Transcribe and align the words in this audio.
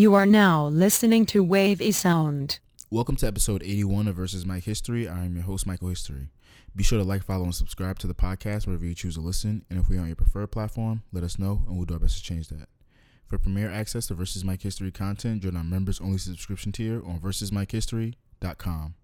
You 0.00 0.14
are 0.14 0.24
now 0.24 0.66
listening 0.68 1.26
to 1.26 1.44
Wavy 1.44 1.92
Sound. 1.92 2.58
Welcome 2.90 3.16
to 3.16 3.26
episode 3.26 3.62
81 3.62 4.08
of 4.08 4.16
Versus 4.16 4.46
Mike 4.46 4.64
History. 4.64 5.06
I 5.06 5.26
am 5.26 5.34
your 5.34 5.44
host, 5.44 5.66
Michael 5.66 5.90
History. 5.90 6.30
Be 6.74 6.82
sure 6.82 6.98
to 6.98 7.04
like, 7.04 7.22
follow, 7.22 7.44
and 7.44 7.54
subscribe 7.54 7.98
to 7.98 8.06
the 8.06 8.14
podcast 8.14 8.66
wherever 8.66 8.86
you 8.86 8.94
choose 8.94 9.16
to 9.16 9.20
listen. 9.20 9.62
And 9.68 9.78
if 9.78 9.90
we're 9.90 10.00
on 10.00 10.06
your 10.06 10.16
preferred 10.16 10.52
platform, 10.52 11.02
let 11.12 11.22
us 11.22 11.38
know 11.38 11.64
and 11.66 11.76
we'll 11.76 11.84
do 11.84 11.92
our 11.92 12.00
best 12.00 12.16
to 12.16 12.22
change 12.22 12.48
that. 12.48 12.70
For 13.26 13.36
premier 13.36 13.70
access 13.70 14.06
to 14.06 14.14
Versus 14.14 14.42
Mike 14.42 14.62
History 14.62 14.90
content, 14.90 15.42
join 15.42 15.54
our 15.54 15.62
members 15.62 16.00
only 16.00 16.16
subscription 16.16 16.72
tier 16.72 17.02
on 17.04 17.20
versusmikehistory.com. 17.20 18.94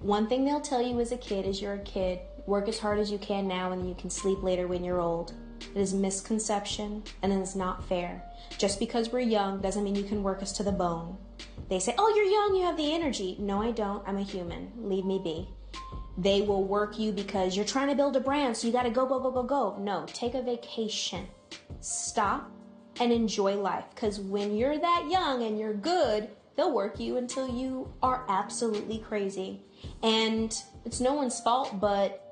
One 0.00 0.28
thing 0.28 0.44
they'll 0.44 0.60
tell 0.60 0.80
you 0.80 1.00
as 1.00 1.12
a 1.12 1.16
kid 1.16 1.44
is 1.44 1.60
you're 1.60 1.74
a 1.74 1.78
kid. 1.80 2.20
Work 2.46 2.68
as 2.68 2.78
hard 2.78 2.98
as 2.98 3.10
you 3.10 3.18
can 3.18 3.48
now 3.48 3.72
and 3.72 3.80
then 3.80 3.88
you 3.88 3.94
can 3.94 4.10
sleep 4.10 4.42
later 4.42 4.66
when 4.66 4.84
you're 4.84 5.00
old. 5.00 5.34
It 5.74 5.80
is 5.80 5.92
misconception 5.92 7.02
and 7.22 7.32
it 7.32 7.40
is 7.40 7.56
not 7.56 7.86
fair. 7.88 8.22
Just 8.58 8.78
because 8.78 9.10
we're 9.10 9.20
young 9.20 9.60
doesn't 9.60 9.82
mean 9.84 9.94
you 9.94 10.04
can 10.04 10.22
work 10.22 10.42
us 10.42 10.52
to 10.52 10.62
the 10.62 10.72
bone. 10.72 11.18
They 11.68 11.78
say, 11.78 11.94
Oh, 11.98 12.12
you're 12.14 12.24
young, 12.24 12.54
you 12.54 12.62
have 12.64 12.76
the 12.76 12.94
energy. 12.94 13.36
No, 13.38 13.60
I 13.60 13.72
don't. 13.72 14.06
I'm 14.06 14.16
a 14.16 14.22
human. 14.22 14.72
Leave 14.76 15.04
me 15.04 15.20
be. 15.22 15.48
They 16.16 16.42
will 16.42 16.64
work 16.64 16.98
you 16.98 17.12
because 17.12 17.54
you're 17.54 17.64
trying 17.64 17.88
to 17.88 17.94
build 17.94 18.16
a 18.16 18.20
brand, 18.20 18.56
so 18.56 18.66
you 18.66 18.72
gotta 18.72 18.90
go, 18.90 19.06
go, 19.06 19.20
go, 19.20 19.30
go, 19.30 19.42
go. 19.42 19.76
No, 19.78 20.04
take 20.06 20.34
a 20.34 20.42
vacation. 20.42 21.26
Stop 21.80 22.50
and 23.00 23.12
enjoy 23.12 23.54
life. 23.56 23.84
Because 23.94 24.18
when 24.18 24.56
you're 24.56 24.78
that 24.78 25.08
young 25.10 25.42
and 25.44 25.58
you're 25.58 25.74
good, 25.74 26.28
they'll 26.58 26.74
work 26.74 26.98
you 26.98 27.16
until 27.16 27.48
you 27.48 27.90
are 28.02 28.26
absolutely 28.28 28.98
crazy. 28.98 29.62
And 30.02 30.52
it's 30.84 31.00
no 31.00 31.14
one's 31.14 31.40
fault 31.40 31.80
but 31.80 32.24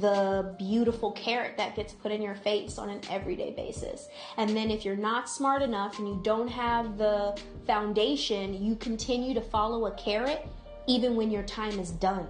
the 0.00 0.54
beautiful 0.58 1.10
carrot 1.12 1.56
that 1.56 1.74
gets 1.74 1.92
put 1.94 2.12
in 2.12 2.22
your 2.22 2.34
face 2.34 2.78
on 2.78 2.90
an 2.90 3.00
everyday 3.10 3.52
basis. 3.52 4.08
And 4.36 4.50
then 4.50 4.70
if 4.70 4.84
you're 4.84 4.96
not 4.96 5.28
smart 5.28 5.62
enough 5.62 5.98
and 5.98 6.06
you 6.06 6.20
don't 6.22 6.48
have 6.48 6.98
the 6.98 7.40
foundation, 7.66 8.62
you 8.62 8.76
continue 8.76 9.34
to 9.34 9.40
follow 9.40 9.86
a 9.86 9.92
carrot 9.92 10.46
even 10.86 11.16
when 11.16 11.30
your 11.30 11.42
time 11.42 11.80
is 11.80 11.90
done. 11.90 12.28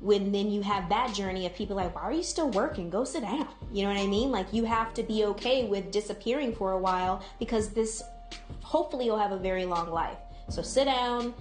When 0.00 0.30
then 0.30 0.50
you 0.50 0.62
have 0.62 0.90
that 0.90 1.14
journey 1.14 1.46
of 1.46 1.54
people 1.54 1.76
like, 1.76 1.94
why 1.94 2.02
are 2.02 2.12
you 2.12 2.22
still 2.22 2.50
working? 2.50 2.90
Go 2.90 3.04
sit 3.04 3.22
down. 3.22 3.48
You 3.72 3.84
know 3.84 3.88
what 3.88 4.00
I 4.00 4.06
mean? 4.06 4.30
Like 4.30 4.52
you 4.52 4.64
have 4.64 4.92
to 4.94 5.02
be 5.02 5.24
okay 5.24 5.64
with 5.64 5.90
disappearing 5.90 6.54
for 6.54 6.72
a 6.72 6.78
while 6.78 7.24
because 7.38 7.70
this 7.70 8.02
hopefully 8.72 9.04
you'll 9.04 9.18
have 9.18 9.32
a 9.32 9.38
very 9.38 9.66
long 9.66 9.90
life. 9.90 10.16
So 10.48 10.62
sit 10.62 10.86
down, 10.86 11.34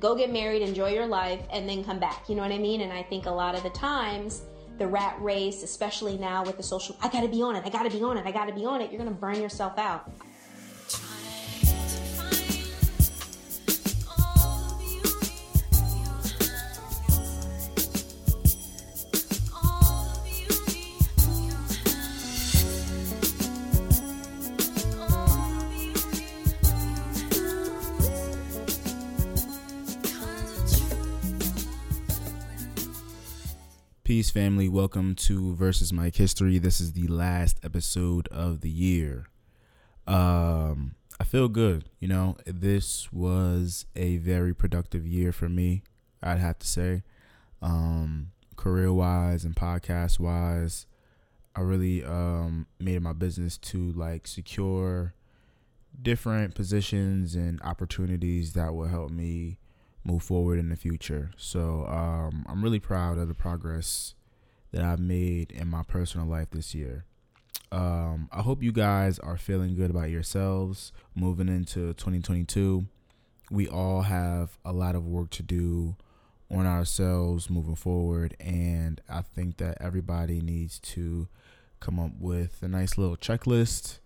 go 0.00 0.16
get 0.16 0.32
married, 0.32 0.60
enjoy 0.60 0.90
your 0.92 1.06
life, 1.06 1.40
and 1.52 1.68
then 1.68 1.84
come 1.84 2.00
back. 2.00 2.28
You 2.28 2.34
know 2.34 2.42
what 2.42 2.50
I 2.50 2.58
mean? 2.58 2.80
And 2.80 2.92
I 2.92 3.04
think 3.04 3.26
a 3.26 3.30
lot 3.30 3.54
of 3.54 3.62
the 3.62 3.70
times, 3.70 4.42
the 4.78 4.88
rat 4.88 5.16
race, 5.20 5.62
especially 5.62 6.18
now 6.18 6.44
with 6.44 6.56
the 6.56 6.64
social, 6.64 6.96
I 7.00 7.08
gotta 7.08 7.28
be 7.28 7.40
on 7.42 7.54
it, 7.54 7.62
I 7.64 7.70
gotta 7.70 7.90
be 7.90 8.02
on 8.02 8.18
it, 8.18 8.26
I 8.26 8.32
gotta 8.32 8.52
be 8.52 8.64
on 8.64 8.80
it, 8.80 8.90
you're 8.90 8.98
gonna 8.98 9.12
burn 9.12 9.40
yourself 9.40 9.78
out. 9.78 10.10
Peace, 34.24 34.30
family. 34.30 34.70
Welcome 34.70 35.14
to 35.16 35.54
Versus 35.54 35.92
Mike 35.92 36.16
History. 36.16 36.56
This 36.56 36.80
is 36.80 36.94
the 36.94 37.08
last 37.08 37.58
episode 37.62 38.26
of 38.28 38.62
the 38.62 38.70
year. 38.70 39.26
Um, 40.06 40.94
I 41.20 41.24
feel 41.24 41.48
good. 41.48 41.90
You 42.00 42.08
know, 42.08 42.38
this 42.46 43.12
was 43.12 43.84
a 43.94 44.16
very 44.16 44.54
productive 44.54 45.06
year 45.06 45.30
for 45.30 45.50
me. 45.50 45.82
I'd 46.22 46.38
have 46.38 46.58
to 46.60 46.66
say, 46.66 47.02
um, 47.60 48.28
career 48.56 48.94
wise 48.94 49.44
and 49.44 49.54
podcast 49.54 50.18
wise, 50.18 50.86
I 51.54 51.60
really 51.60 52.02
um 52.02 52.66
made 52.80 53.02
my 53.02 53.12
business 53.12 53.58
to 53.58 53.92
like 53.92 54.26
secure 54.26 55.12
different 56.00 56.54
positions 56.54 57.34
and 57.34 57.60
opportunities 57.60 58.54
that 58.54 58.74
will 58.74 58.88
help 58.88 59.10
me 59.10 59.58
move 60.04 60.22
forward 60.22 60.58
in 60.58 60.68
the 60.68 60.76
future. 60.76 61.30
So 61.36 61.86
um, 61.86 62.44
I'm 62.48 62.62
really 62.62 62.80
proud 62.80 63.18
of 63.18 63.28
the 63.28 63.34
progress 63.34 64.14
that 64.72 64.82
I've 64.82 65.00
made 65.00 65.50
in 65.52 65.68
my 65.68 65.82
personal 65.82 66.26
life 66.26 66.50
this 66.50 66.74
year. 66.74 67.04
Um, 67.72 68.28
I 68.30 68.42
hope 68.42 68.62
you 68.62 68.72
guys 68.72 69.18
are 69.18 69.36
feeling 69.36 69.74
good 69.74 69.90
about 69.90 70.10
yourselves 70.10 70.92
moving 71.14 71.48
into 71.48 71.94
2022. 71.94 72.86
We 73.50 73.68
all 73.68 74.02
have 74.02 74.58
a 74.64 74.72
lot 74.72 74.94
of 74.94 75.06
work 75.06 75.30
to 75.30 75.42
do 75.42 75.96
on 76.50 76.66
ourselves 76.66 77.50
moving 77.50 77.74
forward, 77.74 78.36
and 78.38 79.00
I 79.08 79.22
think 79.22 79.56
that 79.56 79.78
everybody 79.80 80.40
needs 80.40 80.78
to 80.80 81.28
come 81.80 81.98
up 81.98 82.12
with 82.18 82.62
a 82.62 82.68
nice 82.68 82.96
little 82.96 83.16
checklist 83.16 83.98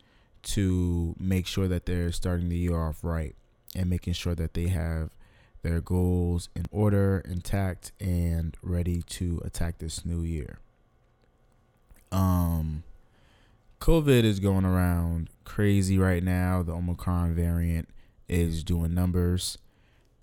to 0.43 1.15
make 1.19 1.47
sure 1.47 1.69
that 1.69 1.87
they're 1.87 2.13
starting 2.13 2.49
the 2.49 2.57
year 2.57 2.77
off 2.77 3.05
right 3.05 3.37
and 3.75 3.91
making 3.91 4.15
sure 4.15 4.35
that 4.35 4.55
they 4.55 4.69
have 4.69 5.11
their 5.63 5.81
goals 5.81 6.49
in 6.55 6.65
order, 6.71 7.23
intact, 7.29 7.93
and 8.01 8.57
ready 8.63 9.03
to 9.03 9.41
attack 9.45 9.79
this 9.79 10.05
new 10.05 10.23
year. 10.23 10.59
Um, 12.11 12.85
COVID 13.81 14.25
is 14.25 14.41
going 14.41 14.65
around 14.65 15.31
crazy 15.45 15.99
right 15.99 16.23
now. 16.23 16.63
The 16.63 16.73
Omicron 16.73 17.35
variant 17.35 17.89
is 18.29 18.63
doing 18.65 18.95
numbers. 18.95 19.59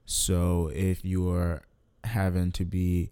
So 0.06 0.72
if 0.74 1.04
you 1.04 1.30
are 1.30 1.64
having 2.04 2.52
to 2.54 2.66
be 2.66 3.12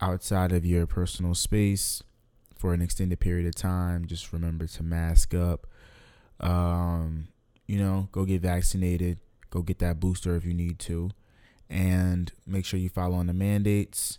outside 0.00 0.52
of 0.52 0.64
your 0.64 0.86
personal 0.86 1.34
space 1.34 2.02
for 2.56 2.74
an 2.74 2.82
extended 2.82 3.20
period 3.20 3.46
of 3.46 3.54
time, 3.54 4.06
just 4.06 4.32
remember 4.32 4.66
to 4.66 4.82
mask 4.82 5.34
up. 5.34 5.66
Um, 6.40 7.28
you 7.66 7.78
know, 7.78 8.08
go 8.12 8.24
get 8.24 8.42
vaccinated. 8.42 9.18
Go 9.50 9.62
get 9.62 9.78
that 9.78 10.00
booster 10.00 10.36
if 10.36 10.44
you 10.44 10.52
need 10.52 10.78
to 10.80 11.10
and 11.68 12.32
make 12.46 12.64
sure 12.64 12.78
you 12.78 12.88
follow 12.88 13.16
on 13.16 13.26
the 13.26 13.32
mandates 13.32 14.18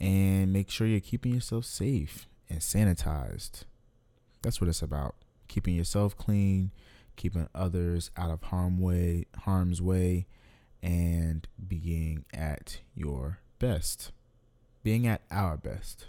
and 0.00 0.52
make 0.52 0.70
sure 0.70 0.86
you're 0.86 1.00
keeping 1.00 1.34
yourself 1.34 1.64
safe 1.64 2.26
and 2.48 2.60
sanitized. 2.60 3.64
That's 4.42 4.60
what 4.60 4.68
it's 4.68 4.82
about. 4.82 5.14
Keeping 5.48 5.74
yourself 5.74 6.16
clean, 6.16 6.72
keeping 7.16 7.48
others 7.54 8.10
out 8.16 8.30
of 8.30 8.42
harm 8.42 8.80
way, 8.80 9.26
harm's 9.40 9.80
way, 9.80 10.26
and 10.82 11.46
being 11.66 12.24
at 12.34 12.80
your 12.94 13.38
best. 13.58 14.10
Being 14.82 15.06
at 15.06 15.22
our 15.30 15.56
best. 15.56 16.06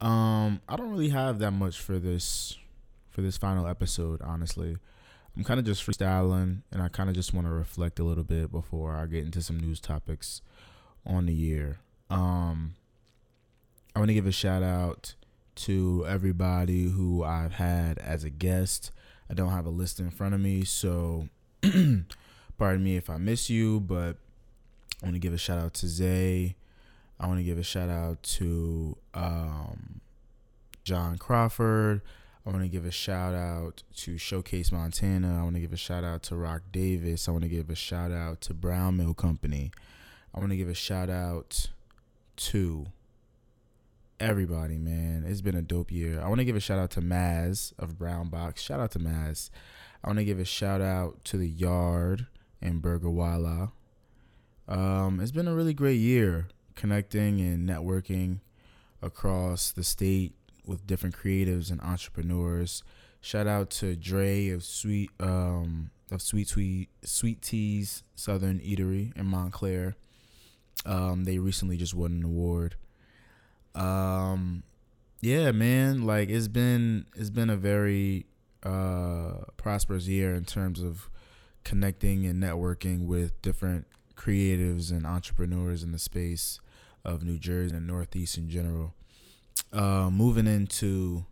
Um, 0.00 0.60
I 0.68 0.76
don't 0.76 0.90
really 0.90 1.08
have 1.08 1.40
that 1.40 1.50
much 1.50 1.80
for 1.80 1.98
this 1.98 2.56
for 3.10 3.22
this 3.22 3.36
final 3.36 3.66
episode, 3.66 4.22
honestly. 4.22 4.76
I'm 5.38 5.44
kind 5.44 5.60
of 5.60 5.66
just 5.66 5.86
freestyling, 5.86 6.62
and 6.72 6.82
I 6.82 6.88
kind 6.88 7.08
of 7.08 7.14
just 7.14 7.32
want 7.32 7.46
to 7.46 7.52
reflect 7.52 8.00
a 8.00 8.02
little 8.02 8.24
bit 8.24 8.50
before 8.50 8.96
I 8.96 9.06
get 9.06 9.24
into 9.24 9.40
some 9.40 9.60
news 9.60 9.78
topics 9.78 10.42
on 11.06 11.26
the 11.26 11.32
year. 11.32 11.78
Um, 12.10 12.74
I 13.94 14.00
want 14.00 14.08
to 14.08 14.14
give 14.14 14.26
a 14.26 14.32
shout 14.32 14.64
out 14.64 15.14
to 15.54 16.04
everybody 16.08 16.88
who 16.88 17.22
I've 17.22 17.52
had 17.52 17.98
as 17.98 18.24
a 18.24 18.30
guest. 18.30 18.90
I 19.30 19.34
don't 19.34 19.50
have 19.50 19.64
a 19.64 19.70
list 19.70 20.00
in 20.00 20.10
front 20.10 20.34
of 20.34 20.40
me, 20.40 20.64
so 20.64 21.28
pardon 21.62 22.82
me 22.82 22.96
if 22.96 23.08
I 23.08 23.16
miss 23.16 23.48
you, 23.48 23.78
but 23.78 24.16
I 25.00 25.06
want 25.06 25.14
to 25.14 25.20
give 25.20 25.32
a 25.34 25.38
shout 25.38 25.60
out 25.60 25.74
to 25.74 25.86
Zay. 25.86 26.56
I 27.20 27.28
want 27.28 27.38
to 27.38 27.44
give 27.44 27.58
a 27.58 27.62
shout 27.62 27.90
out 27.90 28.24
to 28.24 28.96
um, 29.14 30.00
John 30.82 31.16
Crawford. 31.16 32.00
I 32.48 32.50
want 32.50 32.62
to 32.62 32.68
give 32.70 32.86
a 32.86 32.90
shout 32.90 33.34
out 33.34 33.82
to 33.96 34.16
Showcase 34.16 34.72
Montana. 34.72 35.38
I 35.38 35.42
want 35.42 35.56
to 35.56 35.60
give 35.60 35.74
a 35.74 35.76
shout 35.76 36.02
out 36.02 36.22
to 36.24 36.36
Rock 36.36 36.62
Davis. 36.72 37.28
I 37.28 37.30
want 37.30 37.42
to 37.42 37.48
give 37.48 37.68
a 37.68 37.74
shout 37.74 38.10
out 38.10 38.40
to 38.42 38.54
Brown 38.54 38.96
Mill 38.96 39.12
Company. 39.12 39.70
I 40.34 40.38
want 40.38 40.52
to 40.52 40.56
give 40.56 40.70
a 40.70 40.74
shout 40.74 41.10
out 41.10 41.68
to 42.36 42.86
everybody, 44.18 44.78
man. 44.78 45.24
It's 45.26 45.42
been 45.42 45.56
a 45.56 45.60
dope 45.60 45.92
year. 45.92 46.22
I 46.22 46.28
want 46.28 46.38
to 46.38 46.46
give 46.46 46.56
a 46.56 46.60
shout 46.60 46.78
out 46.78 46.90
to 46.92 47.02
Maz 47.02 47.74
of 47.78 47.98
Brown 47.98 48.30
Box. 48.30 48.62
Shout 48.62 48.80
out 48.80 48.92
to 48.92 48.98
Maz. 48.98 49.50
I 50.02 50.08
want 50.08 50.18
to 50.18 50.24
give 50.24 50.38
a 50.38 50.46
shout 50.46 50.80
out 50.80 51.22
to 51.26 51.36
the 51.36 51.50
Yard 51.50 52.28
and 52.62 52.80
Burger 52.80 53.10
Walla. 53.10 53.72
Um, 54.66 55.20
it's 55.20 55.32
been 55.32 55.48
a 55.48 55.54
really 55.54 55.74
great 55.74 56.00
year 56.00 56.48
connecting 56.76 57.42
and 57.42 57.68
networking 57.68 58.40
across 59.02 59.70
the 59.70 59.84
state 59.84 60.32
with 60.68 60.86
different 60.86 61.16
creatives 61.16 61.70
and 61.70 61.80
entrepreneurs. 61.80 62.84
Shout 63.20 63.46
out 63.46 63.70
to 63.70 63.96
Dre 63.96 64.50
of 64.50 64.62
Sweet 64.62 65.10
um, 65.18 65.90
of 66.12 66.22
Sweet 66.22 66.48
Sweet 66.48 66.88
Sweet 67.02 67.42
Teas 67.42 68.02
Southern 68.14 68.60
Eatery 68.60 69.16
in 69.16 69.26
Montclair. 69.26 69.96
Um, 70.86 71.24
they 71.24 71.38
recently 71.38 71.76
just 71.76 71.94
won 71.94 72.12
an 72.12 72.24
award. 72.24 72.76
Um, 73.74 74.62
yeah, 75.20 75.50
man, 75.50 76.06
like 76.06 76.28
it's 76.28 76.48
been 76.48 77.06
it's 77.16 77.30
been 77.30 77.50
a 77.50 77.56
very 77.56 78.26
uh, 78.62 79.44
prosperous 79.56 80.06
year 80.06 80.34
in 80.34 80.44
terms 80.44 80.80
of 80.80 81.10
connecting 81.64 82.24
and 82.26 82.42
networking 82.42 83.06
with 83.06 83.40
different 83.42 83.86
creatives 84.16 84.90
and 84.90 85.06
entrepreneurs 85.06 85.82
in 85.82 85.92
the 85.92 85.98
space 85.98 86.60
of 87.04 87.22
New 87.22 87.38
Jersey 87.38 87.76
and 87.76 87.86
Northeast 87.86 88.36
in 88.38 88.48
general. 88.48 88.94
Uh, 89.72 90.08
moving 90.10 90.46
into 90.46 91.24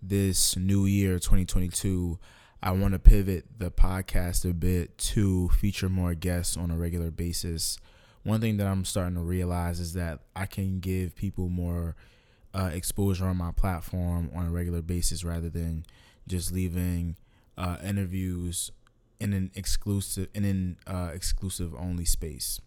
this 0.00 0.56
new 0.56 0.86
year, 0.86 1.18
2022, 1.18 2.18
I 2.62 2.70
want 2.70 2.92
to 2.92 2.98
pivot 2.98 3.44
the 3.58 3.70
podcast 3.70 4.48
a 4.48 4.54
bit 4.54 4.96
to 4.98 5.50
feature 5.50 5.90
more 5.90 6.14
guests 6.14 6.56
on 6.56 6.70
a 6.70 6.76
regular 6.76 7.10
basis. 7.10 7.78
One 8.22 8.40
thing 8.40 8.56
that 8.56 8.66
I'm 8.66 8.86
starting 8.86 9.16
to 9.16 9.20
realize 9.20 9.80
is 9.80 9.92
that 9.94 10.20
I 10.34 10.46
can 10.46 10.80
give 10.80 11.14
people 11.14 11.50
more 11.50 11.94
uh, 12.54 12.70
exposure 12.72 13.26
on 13.26 13.36
my 13.36 13.52
platform 13.52 14.30
on 14.34 14.46
a 14.46 14.50
regular 14.50 14.80
basis 14.80 15.24
rather 15.24 15.50
than 15.50 15.84
just 16.26 16.52
leaving 16.52 17.16
uh, 17.58 17.76
interviews 17.84 18.70
in 19.20 19.34
an 19.34 19.50
exclusive 19.54 20.28
in 20.34 20.44
an 20.44 20.76
uh, 20.86 21.10
exclusive 21.12 21.74
only 21.74 22.06
space. 22.06 22.60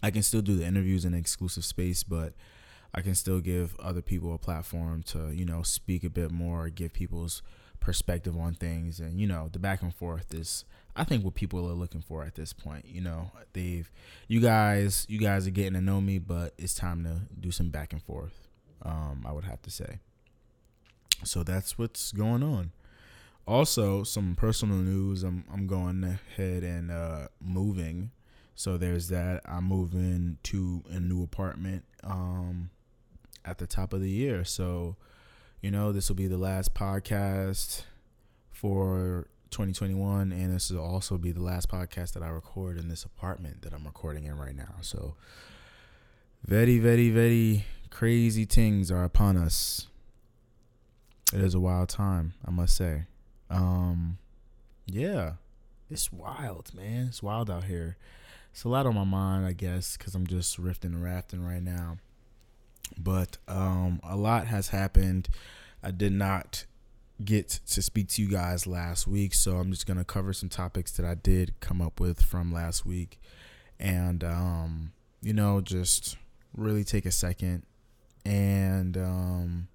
I 0.00 0.12
can 0.12 0.22
still 0.22 0.42
do 0.42 0.56
the 0.56 0.64
interviews 0.64 1.04
in 1.04 1.12
an 1.12 1.18
exclusive 1.18 1.64
space, 1.64 2.04
but 2.04 2.34
I 2.94 3.00
can 3.02 3.14
still 3.14 3.40
give 3.40 3.78
other 3.78 4.02
people 4.02 4.34
a 4.34 4.38
platform 4.38 5.02
to 5.04 5.30
you 5.32 5.44
know 5.44 5.62
speak 5.62 6.04
a 6.04 6.10
bit 6.10 6.30
more, 6.30 6.68
give 6.68 6.92
people's 6.92 7.42
perspective 7.80 8.36
on 8.36 8.54
things, 8.54 9.00
and 9.00 9.20
you 9.20 9.26
know 9.26 9.48
the 9.52 9.58
back 9.58 9.82
and 9.82 9.94
forth 9.94 10.34
is 10.34 10.64
I 10.96 11.04
think 11.04 11.24
what 11.24 11.34
people 11.34 11.68
are 11.68 11.74
looking 11.74 12.00
for 12.00 12.24
at 12.24 12.34
this 12.34 12.52
point. 12.52 12.86
You 12.86 13.00
know 13.00 13.30
they've 13.52 13.90
you 14.26 14.40
guys 14.40 15.06
you 15.08 15.18
guys 15.18 15.46
are 15.46 15.50
getting 15.50 15.74
to 15.74 15.80
know 15.80 16.00
me, 16.00 16.18
but 16.18 16.54
it's 16.58 16.74
time 16.74 17.04
to 17.04 17.20
do 17.40 17.50
some 17.50 17.70
back 17.70 17.92
and 17.92 18.02
forth. 18.02 18.48
Um, 18.82 19.24
I 19.26 19.32
would 19.32 19.44
have 19.44 19.62
to 19.62 19.70
say. 19.70 19.98
So 21.24 21.42
that's 21.42 21.76
what's 21.76 22.12
going 22.12 22.42
on 22.42 22.70
also 23.48 24.02
some 24.04 24.34
personal 24.34 24.76
news 24.76 25.22
i'm, 25.22 25.42
I'm 25.50 25.66
going 25.66 26.04
ahead 26.04 26.62
and 26.62 26.90
uh, 26.90 27.28
moving 27.40 28.10
so 28.54 28.76
there's 28.76 29.08
that 29.08 29.40
i'm 29.46 29.64
moving 29.64 30.36
to 30.44 30.84
a 30.90 31.00
new 31.00 31.22
apartment 31.22 31.84
um, 32.04 32.68
at 33.44 33.58
the 33.58 33.66
top 33.66 33.92
of 33.92 34.00
the 34.00 34.10
year 34.10 34.44
so 34.44 34.96
you 35.60 35.70
know 35.70 35.92
this 35.92 36.08
will 36.08 36.16
be 36.16 36.26
the 36.26 36.38
last 36.38 36.74
podcast 36.74 37.82
for 38.50 39.28
2021 39.50 40.32
and 40.32 40.54
this 40.54 40.70
will 40.70 40.80
also 40.80 41.16
be 41.16 41.32
the 41.32 41.42
last 41.42 41.68
podcast 41.68 42.12
that 42.12 42.22
i 42.22 42.28
record 42.28 42.78
in 42.78 42.88
this 42.88 43.04
apartment 43.04 43.62
that 43.62 43.72
i'm 43.72 43.84
recording 43.84 44.24
in 44.24 44.36
right 44.36 44.56
now 44.56 44.74
so 44.80 45.14
very 46.44 46.78
very 46.78 47.10
very 47.10 47.64
crazy 47.90 48.44
things 48.44 48.90
are 48.90 49.04
upon 49.04 49.36
us 49.36 49.86
it 51.32 51.40
is 51.40 51.54
a 51.54 51.60
wild 51.60 51.88
time 51.88 52.34
i 52.46 52.50
must 52.50 52.76
say 52.76 53.04
um, 53.50 54.18
yeah, 54.86 55.32
it's 55.90 56.12
wild, 56.12 56.72
man. 56.74 57.06
It's 57.08 57.22
wild 57.22 57.50
out 57.50 57.64
here. 57.64 57.96
It's 58.52 58.64
a 58.64 58.68
lot 58.68 58.86
on 58.86 58.94
my 58.94 59.04
mind, 59.04 59.46
I 59.46 59.52
guess, 59.52 59.96
because 59.96 60.14
I'm 60.14 60.26
just 60.26 60.58
rifting 60.58 60.94
and 60.94 61.02
rafting 61.02 61.44
right 61.44 61.62
now. 61.62 61.98
But 62.96 63.38
um, 63.46 64.00
a 64.02 64.16
lot 64.16 64.46
has 64.46 64.68
happened. 64.68 65.28
I 65.82 65.90
did 65.90 66.12
not 66.12 66.64
get 67.24 67.48
to 67.48 67.82
speak 67.82 68.08
to 68.08 68.22
you 68.22 68.28
guys 68.28 68.66
last 68.66 69.06
week, 69.06 69.34
so 69.34 69.56
I'm 69.56 69.70
just 69.70 69.86
gonna 69.86 70.04
cover 70.04 70.32
some 70.32 70.48
topics 70.48 70.92
that 70.92 71.06
I 71.06 71.14
did 71.14 71.58
come 71.60 71.82
up 71.82 72.00
with 72.00 72.22
from 72.22 72.52
last 72.52 72.86
week, 72.86 73.20
and 73.78 74.22
um, 74.22 74.92
you 75.20 75.32
know, 75.32 75.60
just 75.60 76.16
really 76.56 76.84
take 76.84 77.06
a 77.06 77.10
second 77.12 77.64
and 78.24 78.96
um, 78.96 79.68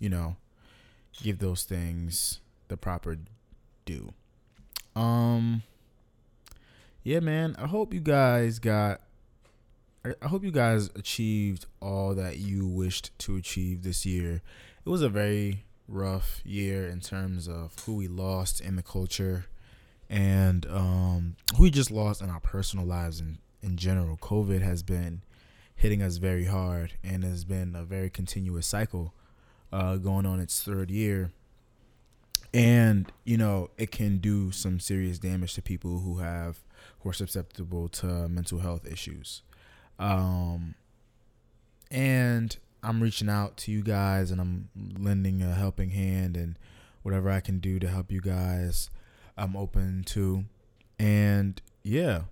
you 0.00 0.08
know, 0.08 0.36
give 1.22 1.38
those 1.38 1.64
things 1.64 2.40
the 2.68 2.76
proper 2.76 3.18
due. 3.84 4.12
Um 4.94 5.62
yeah, 7.06 7.20
man, 7.20 7.54
I 7.56 7.68
hope 7.68 7.94
you 7.94 8.00
guys 8.00 8.58
got 8.58 9.00
I 10.22 10.28
hope 10.28 10.44
you 10.44 10.50
guys 10.50 10.90
achieved 10.94 11.66
all 11.80 12.14
that 12.14 12.38
you 12.38 12.66
wished 12.66 13.16
to 13.20 13.36
achieve 13.36 13.82
this 13.82 14.04
year. 14.04 14.42
It 14.84 14.88
was 14.88 15.02
a 15.02 15.08
very 15.08 15.64
rough 15.88 16.40
year 16.44 16.86
in 16.86 17.00
terms 17.00 17.48
of 17.48 17.74
who 17.84 17.94
we 17.94 18.08
lost 18.08 18.60
in 18.60 18.76
the 18.76 18.82
culture 18.82 19.46
and 20.08 20.66
um, 20.66 21.36
who 21.56 21.64
we 21.64 21.70
just 21.70 21.90
lost 21.90 22.22
in 22.22 22.30
our 22.30 22.40
personal 22.40 22.86
lives 22.86 23.20
in, 23.20 23.38
in 23.62 23.76
general. 23.76 24.16
COVID 24.16 24.62
has 24.62 24.82
been 24.82 25.22
hitting 25.74 26.02
us 26.02 26.16
very 26.16 26.44
hard 26.44 26.94
and 27.02 27.24
has 27.24 27.44
been 27.44 27.74
a 27.74 27.84
very 27.84 28.10
continuous 28.10 28.66
cycle 28.66 29.12
uh, 29.72 29.96
going 29.96 30.26
on 30.26 30.40
its 30.40 30.62
third 30.62 30.90
year 30.90 31.32
and 32.54 33.12
you 33.24 33.36
know 33.36 33.68
it 33.76 33.90
can 33.90 34.18
do 34.18 34.50
some 34.50 34.80
serious 34.80 35.18
damage 35.18 35.52
to 35.54 35.60
people 35.60 35.98
who 36.00 36.18
have 36.18 36.60
who 37.00 37.10
are 37.10 37.12
susceptible 37.12 37.88
to 37.88 38.06
mental 38.28 38.60
health 38.60 38.86
issues 38.86 39.42
um 39.98 40.74
and 41.90 42.58
i'm 42.82 43.02
reaching 43.02 43.28
out 43.28 43.56
to 43.56 43.70
you 43.70 43.82
guys 43.82 44.30
and 44.30 44.40
i'm 44.40 44.68
lending 44.98 45.42
a 45.42 45.54
helping 45.54 45.90
hand 45.90 46.36
and 46.36 46.58
whatever 47.02 47.30
i 47.30 47.40
can 47.40 47.58
do 47.58 47.78
to 47.78 47.88
help 47.88 48.10
you 48.10 48.20
guys 48.20 48.90
i'm 49.36 49.56
open 49.56 50.02
to. 50.04 50.44
And 50.98 51.60
yeah 51.82 52.22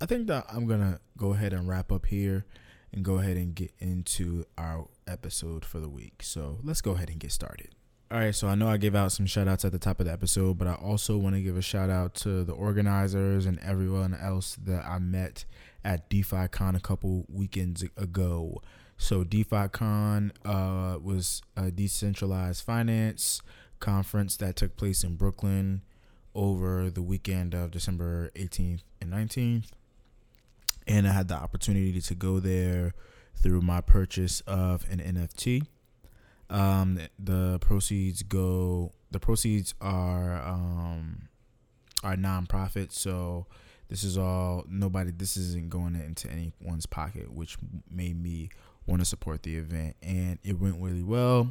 i 0.00 0.06
think 0.06 0.26
that 0.26 0.46
i'm 0.52 0.66
gonna 0.66 1.00
go 1.16 1.32
ahead 1.32 1.52
and 1.52 1.68
wrap 1.68 1.92
up 1.92 2.06
here 2.06 2.44
and 2.92 3.04
go 3.04 3.18
ahead 3.18 3.36
and 3.36 3.54
get 3.54 3.72
into 3.78 4.44
our 4.58 4.88
episode 5.06 5.64
for 5.64 5.80
the 5.80 5.88
week. 5.88 6.22
So 6.22 6.58
let's 6.62 6.80
go 6.80 6.92
ahead 6.92 7.08
and 7.08 7.18
get 7.18 7.32
started 7.32 7.70
all 8.12 8.18
right, 8.18 8.34
so 8.34 8.46
I 8.46 8.54
know 8.54 8.68
I 8.68 8.76
gave 8.76 8.94
out 8.94 9.10
some 9.10 9.24
shout 9.24 9.48
outs 9.48 9.64
at 9.64 9.72
the 9.72 9.78
top 9.78 9.98
of 9.98 10.04
the 10.04 10.12
episode, 10.12 10.58
but 10.58 10.68
I 10.68 10.74
also 10.74 11.16
want 11.16 11.34
to 11.34 11.40
give 11.40 11.56
a 11.56 11.62
shout 11.62 11.88
out 11.88 12.12
to 12.16 12.44
the 12.44 12.52
organizers 12.52 13.46
and 13.46 13.58
everyone 13.60 14.14
else 14.14 14.54
that 14.66 14.84
I 14.84 14.98
met 14.98 15.46
at 15.82 16.10
DeFi 16.10 16.48
Con 16.48 16.76
a 16.76 16.80
couple 16.80 17.24
weekends 17.32 17.82
ago. 17.96 18.60
So 18.98 19.24
DeFi 19.24 19.68
Con 19.72 20.30
uh, 20.44 20.98
was 21.02 21.40
a 21.56 21.70
decentralized 21.70 22.62
finance 22.62 23.40
conference 23.80 24.36
that 24.36 24.56
took 24.56 24.76
place 24.76 25.02
in 25.02 25.16
Brooklyn 25.16 25.80
over 26.34 26.90
the 26.90 27.02
weekend 27.02 27.54
of 27.54 27.70
December 27.70 28.30
18th 28.36 28.82
and 29.00 29.10
19th. 29.10 29.70
And 30.86 31.08
I 31.08 31.12
had 31.12 31.28
the 31.28 31.36
opportunity 31.36 31.98
to 32.02 32.14
go 32.14 32.40
there 32.40 32.92
through 33.34 33.62
my 33.62 33.80
purchase 33.80 34.42
of 34.42 34.84
an 34.90 34.98
NFT. 34.98 35.66
Um, 36.52 37.00
the 37.18 37.58
proceeds 37.60 38.22
go. 38.22 38.92
The 39.10 39.18
proceeds 39.18 39.74
are 39.80 40.40
um, 40.46 41.28
are 42.04 42.14
nonprofit, 42.14 42.92
so 42.92 43.46
this 43.88 44.04
is 44.04 44.18
all 44.18 44.64
nobody. 44.68 45.10
This 45.10 45.36
isn't 45.36 45.70
going 45.70 45.94
into 45.94 46.30
anyone's 46.30 46.86
pocket, 46.86 47.32
which 47.32 47.56
made 47.90 48.22
me 48.22 48.50
want 48.86 49.00
to 49.00 49.06
support 49.06 49.42
the 49.42 49.56
event, 49.56 49.96
and 50.02 50.38
it 50.44 50.60
went 50.60 50.76
really 50.78 51.02
well. 51.02 51.48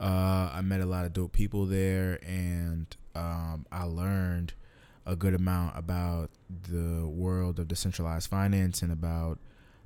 Uh, 0.00 0.50
I 0.52 0.62
met 0.62 0.80
a 0.80 0.86
lot 0.86 1.04
of 1.04 1.12
dope 1.12 1.32
people 1.32 1.66
there, 1.66 2.18
and 2.26 2.86
um, 3.14 3.66
I 3.70 3.84
learned 3.84 4.54
a 5.06 5.16
good 5.16 5.34
amount 5.34 5.76
about 5.76 6.30
the 6.48 7.06
world 7.06 7.58
of 7.58 7.68
decentralized 7.68 8.30
finance 8.30 8.80
and 8.80 8.90
about 8.90 9.38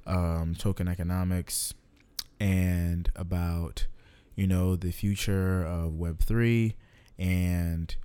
um, 0.06 0.54
token 0.56 0.86
economics 0.86 1.74
and 2.38 3.10
about 3.16 3.88
you 4.38 4.46
know, 4.46 4.76
the 4.76 4.92
future 4.92 5.64
of 5.64 5.94
Web3 5.94 6.72
and 7.18 7.96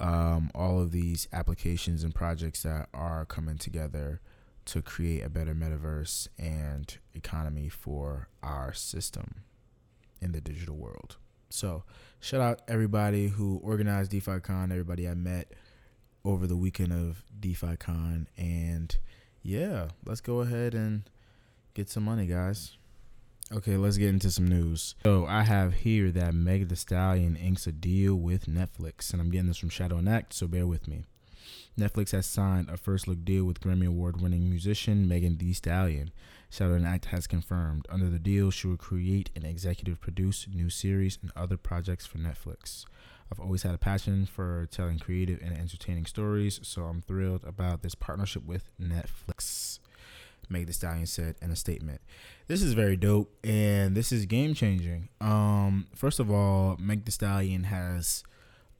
um, 0.00 0.50
all 0.54 0.80
of 0.80 0.90
these 0.90 1.28
applications 1.34 2.02
and 2.02 2.14
projects 2.14 2.62
that 2.62 2.88
are 2.94 3.26
coming 3.26 3.58
together 3.58 4.22
to 4.64 4.80
create 4.80 5.22
a 5.22 5.28
better 5.28 5.54
metaverse 5.54 6.28
and 6.38 6.96
economy 7.12 7.68
for 7.68 8.28
our 8.42 8.72
system 8.72 9.42
in 10.22 10.32
the 10.32 10.40
digital 10.40 10.76
world. 10.76 11.18
So, 11.50 11.84
shout 12.20 12.40
out 12.40 12.62
everybody 12.66 13.28
who 13.28 13.60
organized 13.62 14.12
DeFiCon, 14.12 14.70
everybody 14.70 15.06
I 15.06 15.12
met 15.12 15.52
over 16.24 16.46
the 16.46 16.56
weekend 16.56 16.94
of 16.94 17.22
DeFiCon. 17.38 18.28
And 18.38 18.96
yeah, 19.42 19.88
let's 20.06 20.22
go 20.22 20.40
ahead 20.40 20.72
and 20.72 21.02
get 21.74 21.90
some 21.90 22.04
money, 22.04 22.24
guys. 22.24 22.78
Okay, 23.50 23.76
let's 23.76 23.98
get 23.98 24.08
into 24.08 24.30
some 24.30 24.46
news. 24.46 24.94
So 25.04 25.26
I 25.26 25.42
have 25.42 25.74
here 25.74 26.10
that 26.10 26.34
Meg 26.34 26.68
The 26.68 26.76
Stallion 26.76 27.36
inks 27.36 27.66
a 27.66 27.72
deal 27.72 28.14
with 28.14 28.46
Netflix, 28.46 29.12
and 29.12 29.20
I'm 29.20 29.30
getting 29.30 29.48
this 29.48 29.58
from 29.58 29.68
Shadow 29.68 29.96
and 29.96 30.08
Act, 30.08 30.32
so 30.32 30.46
bear 30.46 30.66
with 30.66 30.88
me. 30.88 31.04
Netflix 31.78 32.12
has 32.12 32.26
signed 32.26 32.68
a 32.70 32.76
first 32.76 33.08
look 33.08 33.24
deal 33.24 33.44
with 33.44 33.60
Grammy 33.60 33.86
Award 33.86 34.20
winning 34.20 34.48
musician 34.48 35.08
Megan 35.08 35.38
Thee 35.38 35.54
Stallion. 35.54 36.12
Shadow 36.50 36.74
and 36.74 36.86
Act 36.86 37.06
has 37.06 37.26
confirmed. 37.26 37.86
Under 37.90 38.10
the 38.10 38.18
deal, 38.18 38.50
she 38.50 38.66
will 38.66 38.76
create 38.76 39.30
and 39.34 39.44
executive 39.44 40.00
produce 40.00 40.46
new 40.52 40.68
series 40.68 41.18
and 41.22 41.32
other 41.34 41.56
projects 41.56 42.04
for 42.04 42.18
Netflix. 42.18 42.84
I've 43.30 43.40
always 43.40 43.62
had 43.62 43.74
a 43.74 43.78
passion 43.78 44.26
for 44.26 44.66
telling 44.70 44.98
creative 44.98 45.40
and 45.42 45.56
entertaining 45.56 46.04
stories, 46.04 46.60
so 46.62 46.82
I'm 46.82 47.00
thrilled 47.00 47.44
about 47.44 47.82
this 47.82 47.94
partnership 47.94 48.44
with 48.44 48.70
Netflix. 48.78 49.78
Meg 50.52 50.66
The 50.66 50.72
Stallion 50.72 51.06
said 51.06 51.36
in 51.42 51.50
a 51.50 51.56
statement. 51.56 52.00
This 52.46 52.62
is 52.62 52.74
very 52.74 52.96
dope 52.96 53.34
and 53.44 53.96
this 53.96 54.12
is 54.12 54.26
game 54.26 54.54
changing. 54.54 55.08
Um, 55.20 55.86
first 55.94 56.20
of 56.20 56.30
all, 56.30 56.76
Meg 56.78 57.04
The 57.04 57.12
Stallion 57.12 57.64
has 57.64 58.22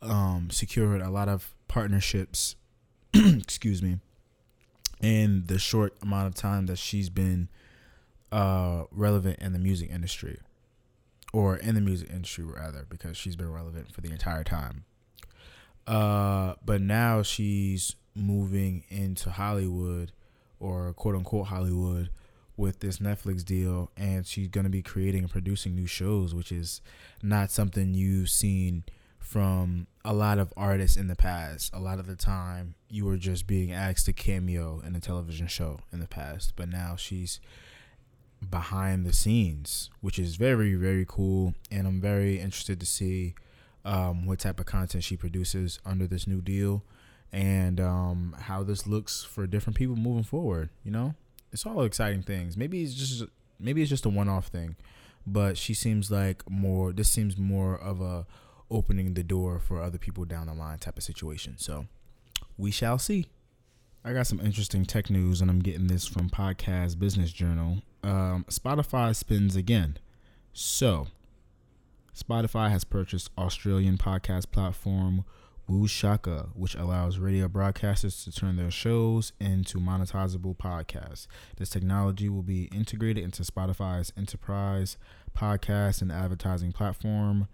um, 0.01 0.51
secured 0.51 1.01
a 1.01 1.11
lot 1.11 1.29
of 1.29 1.55
partnerships 1.69 2.57
excuse 3.15 3.83
me, 3.83 3.99
in 5.01 5.45
the 5.47 5.59
short 5.59 5.95
amount 6.03 6.29
of 6.29 6.35
time 6.35 6.67
that 6.67 6.79
she's 6.79 7.11
been 7.11 7.49
uh, 8.31 8.85
relevant 8.91 9.39
in 9.39 9.53
the 9.53 9.59
music 9.59 9.91
industry, 9.91 10.39
or 11.33 11.57
in 11.57 11.75
the 11.75 11.81
music 11.81 12.09
industry 12.11 12.45
rather, 12.45 12.87
because 12.89 13.17
she's 13.17 13.37
been 13.37 13.53
relevant 13.53 13.93
for 13.93 14.01
the 14.01 14.11
entire 14.11 14.45
time. 14.45 14.85
Uh, 15.87 16.55
but 16.65 16.81
now 16.81 17.23
she's 17.23 17.97
moving 18.15 18.85
into 18.89 19.31
Hollywood, 19.31 20.13
or 20.63 20.93
quote 20.95 21.15
unquote 21.15 21.49
Hollywood, 21.49 22.11
with 22.57 22.81
this 22.81 22.99
Netflix 22.99 23.45
deal, 23.45 23.91
and 23.97 24.27
she's 24.27 24.49
gonna 24.49 24.69
be 24.69 24.83
creating 24.83 25.23
and 25.23 25.31
producing 25.31 25.75
new 25.75 25.87
shows, 25.87 26.35
which 26.35 26.53
is 26.53 26.81
not 27.23 27.51
something 27.51 27.95
you've 27.95 28.31
seen 28.31 28.85
from 29.19 29.87
a 30.05 30.13
lot 30.13 30.39
of 30.39 30.53
artists 30.57 30.97
in 30.97 31.09
the 31.09 31.17
past. 31.17 31.73
A 31.73 31.81
lot 31.81 31.99
of 31.99 32.07
the 32.07 32.17
time, 32.17 32.75
you 32.89 33.05
were 33.05 33.17
just 33.17 33.47
being 33.47 33.73
asked 33.73 34.07
to 34.07 34.13
cameo 34.13 34.83
in 34.87 34.95
a 34.95 35.01
television 35.01 35.47
show 35.47 35.81
in 35.93 36.01
the 36.01 36.07
past, 36.07 36.53
but 36.57 36.69
now 36.69 36.97
she's 36.97 37.41
behind 38.51 39.07
the 39.07 39.13
scenes, 39.13 39.91
which 40.01 40.19
is 40.19 40.37
very, 40.37 40.75
very 40.75 41.07
cool. 41.09 41.55
And 41.71 41.87
I'm 41.87 42.01
very 42.01 42.41
interested 42.41 42.81
to 42.81 42.87
see 42.87 43.35
um, 43.85 44.27
what 44.27 44.41
type 44.41 44.61
of 44.61 44.67
content 44.67 45.05
she 45.05 45.17
produces 45.17 45.79
under 45.87 46.07
this 46.07 46.27
new 46.27 46.41
deal 46.41 46.85
and 47.33 47.81
um, 47.81 48.37
how 48.39 48.63
this 48.63 48.87
looks 48.87 49.25
for 49.25 49.47
different 49.47 49.77
people 49.77 49.97
moving 49.97 50.25
forward. 50.25 50.71
You 50.85 50.91
know, 50.91 51.15
it's 51.51 51.67
all 51.67 51.83
exciting 51.83 52.23
things. 52.23 52.57
Maybe 52.57 52.83
it's 52.83 52.95
just 52.95 53.25
maybe 53.59 53.81
it's 53.81 53.91
just 53.91 54.07
a 54.07 54.11
one-off 54.11 54.49
thing, 54.49 54.77
but 55.27 55.57
she 55.57 55.75
seems 55.75 56.11
like 56.11 56.49
more. 56.49 56.93
This 56.93 57.11
seems 57.11 57.37
more 57.39 57.77
of 57.77 58.01
a 58.01 58.27
opening 58.71 59.15
the 59.15 59.23
door 59.23 59.59
for 59.59 59.83
other 59.83 59.99
people 59.99 60.25
down 60.25 60.47
the 60.47 60.55
line 60.55 60.79
type 60.79 60.97
of 60.97 61.03
situation. 61.03 61.55
So 61.59 61.87
we 62.57 62.71
shall 62.71 62.99
see. 62.99 63.27
I 64.05 64.13
got 64.13 64.27
some 64.27 64.41
interesting 64.41 64.85
tech 64.85 65.11
news, 65.11 65.41
and 65.41 65.49
I'm 65.49 65.61
getting 65.61 65.87
this 65.87 66.09
from 66.09 66.29
Podcast 66.29 66.99
Business 66.99 67.31
Journal. 67.31 67.83
Um, 68.03 68.45
Spotify 68.51 69.15
spins 69.15 69.55
again. 69.55 69.97
So, 70.53 71.07
Spotify 72.13 72.69
has 72.71 72.83
purchased 72.83 73.31
Australian 73.39 73.99
podcast 73.99 74.51
platform 74.51 75.25
Whooshkaa, 75.73 76.51
which 76.55 76.75
allows 76.75 77.19
radio 77.19 77.49
broadcasters 77.49 78.23
to 78.25 78.33
turn 78.33 78.57
their 78.57 78.71
shows 78.71 79.33
into 79.41 79.79
monetizable 79.79 80.57
podcasts. 80.57 81.27
This 81.57 81.71
technology 81.71 82.29
will 82.29 82.43
be 82.43 82.65
integrated 82.65 83.25
into 83.25 83.43
Spotify's 83.43 84.13
enterprise 84.17 84.99
podcast 85.37 86.03
and 86.03 86.13
advertising 86.13 86.73
platform, 86.73 87.49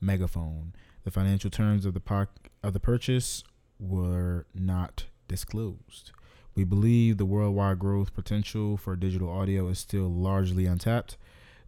Megaphone. 0.00 0.74
The 1.04 1.10
financial 1.10 1.50
terms 1.50 1.86
of 1.86 1.94
the 1.94 2.28
of 2.62 2.72
the 2.74 2.80
purchase 2.80 3.42
were 3.78 4.46
not 4.54 5.06
disclosed. 5.26 6.12
We 6.54 6.64
believe 6.64 7.16
the 7.16 7.24
worldwide 7.24 7.78
growth 7.78 8.14
potential 8.14 8.76
for 8.76 8.94
digital 8.96 9.30
audio 9.30 9.68
is 9.68 9.78
still 9.78 10.12
largely 10.12 10.66
untapped, 10.66 11.16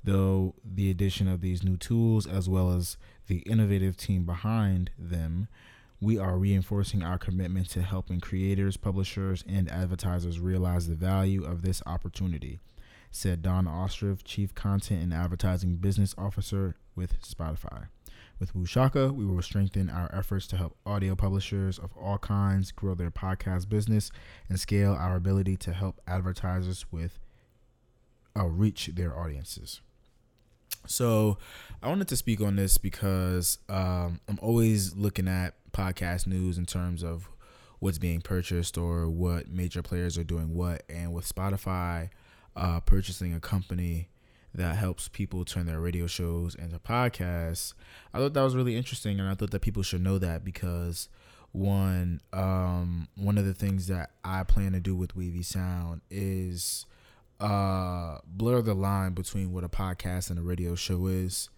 though 0.02 0.54
the 0.62 0.90
addition 0.90 1.28
of 1.28 1.40
these 1.40 1.62
new 1.62 1.78
tools, 1.78 2.26
as 2.26 2.49
well 2.49 2.70
as 2.70 2.99
the 3.26 3.38
innovative 3.38 3.96
team 3.96 4.26
behind 4.26 4.90
them, 4.99 5.49
we 6.04 6.18
are 6.18 6.37
reinforcing 6.37 7.02
our 7.02 7.16
commitment 7.16 7.70
to 7.70 7.80
helping 7.80 8.20
creators, 8.20 8.76
publishers, 8.76 9.42
and 9.49 9.70
advertisers 9.70 10.38
realize 10.38 10.87
the 10.87 10.94
value 10.94 11.42
of 11.44 11.62
this 11.62 11.82
opportunity, 11.87 12.61
said 13.11 13.40
Dawn 13.40 13.64
Ostroff, 13.64 14.23
Chief 14.23 14.54
Content 14.54 15.02
and 15.02 15.14
Advertising 15.14 15.76
Business 15.76 16.14
Officer 16.18 16.76
with 16.94 17.23
Spotify. 17.23 17.87
With 18.38 18.52
Whooshkaa, 18.54 19.14
we 19.14 19.25
will 19.25 19.40
strengthen 19.40 19.88
our 19.88 20.14
efforts 20.14 20.46
to 20.49 20.58
help 20.58 20.76
audio 20.84 21.14
publishers 21.14 21.78
of 21.78 21.90
all 21.96 22.18
kinds 22.18 22.70
grow 22.70 22.94
their 22.94 23.11
podcast 23.11 23.70
business 23.70 24.11
and 24.50 24.61
scale 24.61 24.92
our 24.92 25.16
ability 25.16 25.56
to 25.58 25.73
help 25.73 26.02
advertisers 26.06 26.84
with 26.92 27.18
uh, 28.37 28.44
reach 28.44 28.90
their 28.94 29.18
audiences. 29.18 29.80
So, 30.87 31.38
I 31.82 31.88
wanted 31.88 32.08
to 32.08 32.16
speak 32.16 32.42
on 32.42 32.56
this 32.56 32.76
because 32.76 33.56
um, 33.70 34.20
I'm 34.28 34.38
always 34.42 34.94
looking 34.94 35.28
at 35.28 35.54
podcast 35.75 36.26
news 36.26 36.57
in 36.57 36.64
terms 36.64 37.02
of 37.02 37.28
what's 37.81 37.99
being 37.99 38.23
purchased 38.23 38.78
or 38.78 39.11
what 39.11 39.49
major 39.49 39.83
players 39.83 40.16
are 40.16 40.25
doing 40.25 40.54
what. 40.54 40.83
And 40.88 41.12
with 41.12 41.28
Spotify 41.28 42.09
uh, 42.57 42.81
purchasing 42.81 43.35
a 43.35 43.40
company 43.40 44.09
that 44.54 44.76
helps 44.76 45.09
people 45.09 45.45
turn 45.45 45.66
their 45.66 45.81
radio 45.81 46.07
shows 46.07 46.54
into 46.54 46.78
podcasts. 46.78 47.75
I 48.12 48.19
thought 48.19 48.35
that 48.35 48.43
was 48.43 48.54
really 48.54 48.76
interesting, 48.76 49.19
and 49.19 49.28
I 49.28 49.35
thought 49.35 49.50
that 49.50 49.62
people 49.62 49.83
should 49.83 50.02
know 50.02 50.19
that 50.19 50.45
because 50.45 51.09
one 51.50 52.21
um, 52.33 53.09
one 53.16 53.38
of 53.38 53.45
the 53.45 53.54
things 53.54 53.88
that 53.88 54.11
I 54.25 54.45
plan 54.45 54.73
to 54.73 54.81
do 54.81 54.95
with 54.97 55.16
Wavy 55.16 55.43
Sound 55.43 56.02
is 56.11 56.87
uh, 57.40 58.19
blur 58.26 58.62
the 58.62 58.75
line 58.75 59.12
between 59.12 59.52
what 59.52 59.64
a 59.64 59.69
podcast 59.69 60.31
and 60.31 60.38
a 60.38 60.43
radio 60.43 60.75
show 60.75 61.07
is 61.07 61.50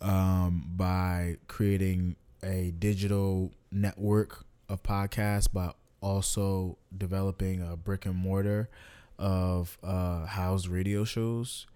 um, 0.00 0.64
by 0.74 1.36
creating 1.48 2.16
a 2.42 2.72
digital 2.78 3.52
network 3.70 4.44
of 4.68 4.82
podcasts, 4.82 5.48
but 5.52 5.76
also 6.00 6.78
developing 6.96 7.62
a 7.62 7.76
brick 7.76 8.06
and 8.06 8.16
mortar 8.16 8.68
of 9.18 9.78
uh, 9.82 10.26
house 10.26 10.68
radio 10.68 11.04
shows 11.04 11.66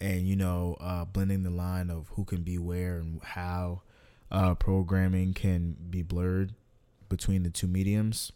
and 0.00 0.28
you 0.28 0.36
know 0.36 0.76
uh, 0.80 1.04
blending 1.04 1.42
the 1.42 1.50
line 1.50 1.90
of 1.90 2.08
who 2.10 2.24
can 2.24 2.42
be 2.42 2.58
where 2.58 2.98
and 2.98 3.20
how 3.22 3.82
uh, 4.30 4.54
programming 4.54 5.32
can 5.32 5.76
be 5.90 6.02
blurred 6.02 6.54
between 7.08 7.42
the 7.42 7.50
two 7.50 7.66
mediums. 7.66 8.32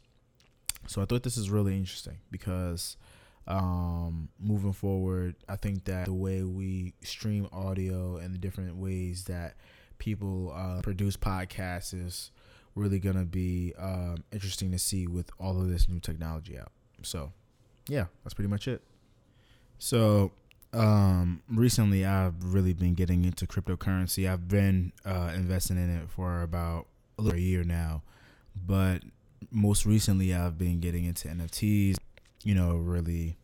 So 0.87 1.03
I 1.03 1.05
thought 1.05 1.23
this 1.23 1.37
is 1.37 1.51
really 1.51 1.77
interesting 1.77 2.19
because 2.31 2.97
um, 3.47 4.29
moving 4.39 4.73
forward, 4.73 5.35
I 5.49 5.57
think 5.57 5.85
that 5.85 6.07
the 6.07 6.13
way 6.13 6.43
we 6.43 6.95
stream 7.03 7.49
audio 7.53 8.17
and 8.17 8.35
the 8.35 8.39
different 8.39 8.77
ways 8.77 9.25
that 9.25 9.57
people 9.99 10.53
uh, 10.55 10.81
produce 10.83 11.17
podcasts 11.17 11.95
is 11.95 12.31
really 12.75 12.99
gonna 12.99 13.25
be 13.25 13.75
um, 13.79 14.25
interesting 14.33 14.71
to 14.73 14.79
see 14.79 15.07
with 15.07 15.31
all 15.39 15.61
of 15.61 15.69
this 15.69 15.89
new 15.89 16.01
technology 16.01 16.59
out. 16.59 16.73
So, 17.03 17.33
yeah, 17.89 18.07
that's 18.23 18.35
pretty 18.35 18.49
much 18.49 18.69
it. 18.69 18.83
So 19.79 20.33
um, 20.73 21.43
recently 21.49 22.05
I've 22.05 22.43
really 22.43 22.73
been 22.73 22.95
getting 22.95 23.25
into 23.25 23.47
cryptocurrency. 23.47 24.31
I've 24.31 24.49
been 24.49 24.93
uh, 25.05 25.33
investing 25.35 25.77
in 25.77 25.91
it 25.91 26.11
for 26.11 26.43
about 26.43 26.87
a 27.19 27.23
little 27.23 27.39
a 27.39 27.43
year 27.43 27.65
now, 27.65 28.03
but 28.67 29.03
most 29.51 29.87
recently 29.87 30.35
I've 30.35 30.59
been 30.59 30.81
getting 30.81 31.05
into 31.05 31.29
NFTs. 31.29 31.97
You 32.45 32.55
know, 32.55 32.77
really 32.77 33.37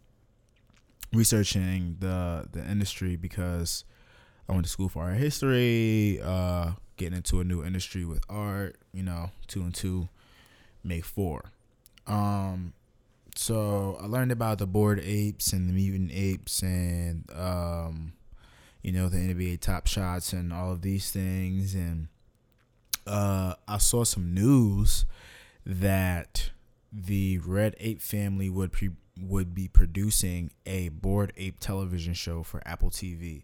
researching 1.13 1.97
the 2.01 2.49
the 2.51 2.65
industry 2.65 3.17
because 3.17 3.85
I 4.49 4.53
went 4.53 4.65
to 4.65 4.71
school 4.71 4.89
for 4.89 5.05
art 5.05 5.17
history. 5.17 6.21
Uh, 6.23 6.73
getting 6.97 7.17
into 7.17 7.41
a 7.41 7.45
new 7.45 7.65
industry 7.65 8.05
with 8.05 8.23
art. 8.29 8.77
You 8.93 9.03
know, 9.03 9.31
two 9.47 9.63
and 9.63 9.75
two 9.75 10.09
make 10.83 11.05
four. 11.05 11.53
Um, 12.07 12.75
so 13.35 13.99
I 14.01 14.07
learned 14.07 14.33
about 14.33 14.59
the 14.59 14.67
bored 14.67 15.01
apes 15.03 15.53
and 15.53 15.69
the 15.69 15.73
mutant 15.73 16.11
apes 16.13 16.63
and 16.63 17.25
um, 17.35 18.13
you 18.83 18.93
know 18.93 19.09
the 19.09 19.17
NBA 19.17 19.61
top 19.61 19.87
shots 19.87 20.33
and 20.33 20.53
all 20.53 20.71
of 20.73 20.83
these 20.83 21.11
things 21.11 21.75
and 21.75 22.09
uh, 23.07 23.55
I 23.67 23.79
saw 23.79 24.05
some 24.05 24.33
news 24.35 25.05
that 25.67 26.51
the 26.93 27.39
Red 27.39 27.75
Ape 27.81 28.01
family 28.01 28.49
would 28.49 28.73
pre- 28.73 28.91
would 29.21 29.55
be 29.55 29.69
producing 29.69 30.51
a 30.67 30.89
bored 30.89 31.33
ape 31.37 31.61
television 31.61 32.15
show 32.15 32.43
for 32.43 32.63
Apple 32.67 32.91
TV, 32.91 33.43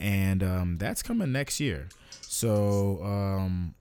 and 0.00 0.42
um, 0.42 0.78
that's 0.78 1.02
coming 1.02 1.30
next 1.30 1.60
year. 1.60 1.88
So 2.22 3.00
um, 3.04 3.74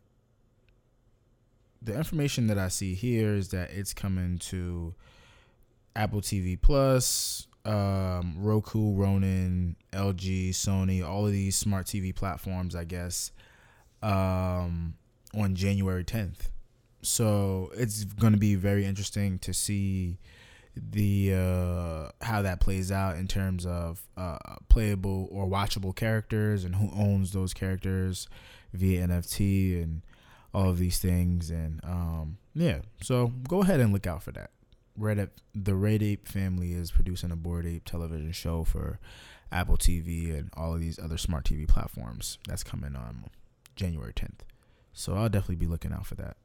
the 1.82 1.96
information 1.96 2.48
that 2.48 2.58
I 2.58 2.68
see 2.68 2.94
here 2.94 3.34
is 3.34 3.50
that 3.50 3.72
it's 3.72 3.94
coming 3.94 4.38
to 4.40 4.94
Apple 5.96 6.22
TV 6.22 6.62
Plus, 6.62 7.48
um, 7.64 8.36
Roku, 8.38 8.94
Ronin, 8.96 9.78
LG, 9.94 10.50
Sony, 10.50 11.08
all 11.08 11.26
of 11.26 11.32
these 11.32 11.56
smart 11.56 11.88
TV 11.88 12.14
platforms, 12.14 12.76
I 12.76 12.84
guess, 12.84 13.32
um, 14.04 14.96
on 15.34 15.56
January 15.56 16.04
10th. 16.04 16.52
So 17.02 17.72
it's 17.76 18.04
going 18.04 18.34
to 18.34 18.40
be 18.40 18.56
very 18.56 18.86
interesting 18.86 19.40
to 19.40 19.54
see 19.54 20.18
the 20.92 21.34
uh, 21.34 22.26
how 22.26 22.42
that 22.42 22.60
plays 22.60 22.92
out 22.92 23.18
in 23.18 23.28
terms 23.28 23.66
of 23.66 24.02
uh, 24.18 24.38
playable 24.68 25.28
or 25.32 25.48
watchable 25.48 25.96
characters 25.96 26.64
and 26.64 26.76
who 26.76 26.92
owns 26.96 27.32
those 27.32 27.54
characters 27.54 28.28
via 28.74 29.08
NFT 29.08 29.82
and 29.82 30.02
all 30.54 30.70
of 30.70 30.78
these 30.78 31.00
things. 31.00 31.50
And 31.50 31.82
um, 31.84 32.38
yeah, 32.54 32.80
so 33.02 33.28
go 33.48 33.62
ahead 33.62 33.80
and 33.80 33.94
look 33.94 34.08
out 34.08 34.24
for 34.24 34.32
that. 34.32 34.52
Red 34.96 35.20
Ape, 35.20 35.30
the 35.56 35.76
Red 35.76 36.04
Ape 36.04 36.28
family 36.28 36.74
is 36.74 36.92
producing 36.92 37.32
a 37.32 37.36
Bored 37.36 37.66
Ape 37.66 37.86
television 37.86 38.32
show 38.32 38.64
for 38.64 39.00
Apple 39.52 39.78
TV 39.78 40.38
and 40.38 40.50
all 40.56 40.74
of 40.74 40.82
these 40.82 41.00
other 41.00 41.18
smart 41.18 41.46
TV 41.46 41.68
platforms. 41.68 42.38
That's 42.48 42.64
coming 42.64 42.96
on 42.96 43.26
January 43.76 44.14
10th. 44.14 44.42
So 44.92 45.16
I'll 45.16 45.30
definitely 45.30 45.56
be 45.56 45.68
looking 45.68 45.94
out 45.94 46.06
for 46.06 46.16
that. 46.16 46.38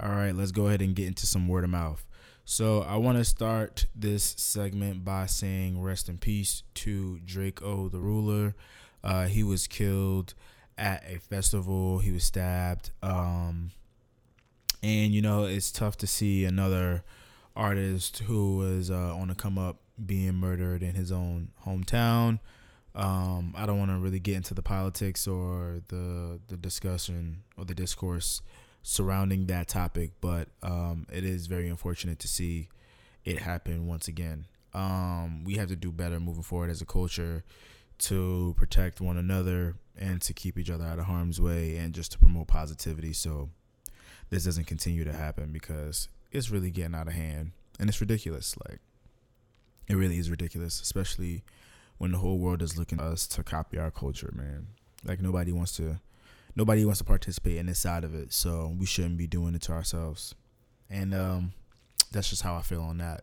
All 0.00 0.10
right, 0.10 0.34
let's 0.34 0.52
go 0.52 0.66
ahead 0.66 0.82
and 0.82 0.94
get 0.94 1.06
into 1.06 1.26
some 1.26 1.48
word 1.48 1.64
of 1.64 1.70
mouth. 1.70 2.04
So 2.44 2.82
I 2.82 2.96
want 2.96 3.18
to 3.18 3.24
start 3.24 3.86
this 3.94 4.34
segment 4.36 5.04
by 5.04 5.26
saying 5.26 5.80
rest 5.80 6.08
in 6.08 6.18
peace 6.18 6.64
to 6.74 7.20
Drakeo 7.24 7.90
the 7.90 8.00
Ruler. 8.00 8.54
Uh, 9.04 9.26
he 9.26 9.42
was 9.42 9.66
killed 9.66 10.34
at 10.76 11.04
a 11.08 11.18
festival. 11.18 12.00
He 12.00 12.10
was 12.10 12.24
stabbed. 12.24 12.90
Um, 13.02 13.70
and 14.82 15.12
you 15.12 15.22
know 15.22 15.44
it's 15.44 15.70
tough 15.70 15.96
to 15.98 16.06
see 16.06 16.44
another 16.44 17.04
artist 17.54 18.18
who 18.20 18.56
was 18.56 18.90
uh, 18.90 19.14
on 19.14 19.28
the 19.28 19.34
come 19.34 19.58
up 19.58 19.76
being 20.04 20.34
murdered 20.34 20.82
in 20.82 20.94
his 20.94 21.12
own 21.12 21.50
hometown. 21.64 22.40
Um, 22.94 23.54
I 23.56 23.64
don't 23.64 23.78
want 23.78 23.90
to 23.90 23.98
really 23.98 24.20
get 24.20 24.36
into 24.36 24.54
the 24.54 24.62
politics 24.62 25.26
or 25.26 25.80
the 25.88 26.40
the 26.48 26.56
discussion 26.56 27.44
or 27.56 27.64
the 27.64 27.74
discourse 27.74 28.42
surrounding 28.82 29.46
that 29.46 29.68
topic, 29.68 30.12
but 30.20 30.48
um, 30.62 31.06
it 31.12 31.24
is 31.24 31.46
very 31.46 31.68
unfortunate 31.68 32.18
to 32.20 32.28
see 32.28 32.68
it 33.24 33.38
happen 33.38 33.86
once 33.86 34.08
again. 34.08 34.46
Um, 34.74 35.44
we 35.44 35.54
have 35.54 35.68
to 35.68 35.76
do 35.76 35.92
better 35.92 36.18
moving 36.18 36.42
forward 36.42 36.70
as 36.70 36.80
a 36.82 36.86
culture 36.86 37.44
to 37.98 38.54
protect 38.56 39.00
one 39.00 39.16
another 39.16 39.76
and 39.96 40.20
to 40.22 40.32
keep 40.32 40.58
each 40.58 40.70
other 40.70 40.84
out 40.84 40.98
of 40.98 41.04
harm's 41.04 41.40
way 41.40 41.76
and 41.76 41.94
just 41.94 42.12
to 42.12 42.18
promote 42.18 42.48
positivity. 42.48 43.12
So 43.12 43.50
this 44.30 44.44
doesn't 44.44 44.66
continue 44.66 45.04
to 45.04 45.12
happen 45.12 45.52
because 45.52 46.08
it's 46.32 46.50
really 46.50 46.70
getting 46.70 46.94
out 46.94 47.06
of 47.06 47.12
hand 47.12 47.52
and 47.78 47.88
it's 47.88 48.00
ridiculous. 48.00 48.56
Like 48.68 48.80
it 49.88 49.94
really 49.94 50.18
is 50.18 50.30
ridiculous 50.30 50.80
especially 50.80 51.44
when 51.98 52.12
the 52.12 52.18
whole 52.18 52.38
world 52.38 52.62
is 52.62 52.78
looking 52.78 52.98
at 52.98 53.04
us 53.04 53.26
to 53.28 53.44
copy 53.44 53.78
our 53.78 53.90
culture 53.90 54.32
man. 54.34 54.68
Like 55.04 55.20
nobody 55.20 55.52
wants 55.52 55.76
to 55.76 56.00
nobody 56.56 56.84
wants 56.84 56.98
to 56.98 57.04
participate 57.04 57.56
in 57.56 57.66
this 57.66 57.78
side 57.78 58.04
of 58.04 58.14
it 58.14 58.32
so 58.32 58.74
we 58.78 58.86
shouldn't 58.86 59.18
be 59.18 59.26
doing 59.26 59.54
it 59.54 59.62
to 59.62 59.72
ourselves. 59.72 60.34
And 60.90 61.14
um 61.14 61.52
that's 62.10 62.28
just 62.28 62.42
how 62.42 62.54
i 62.56 62.62
feel 62.62 62.82
on 62.82 62.98
that. 62.98 63.22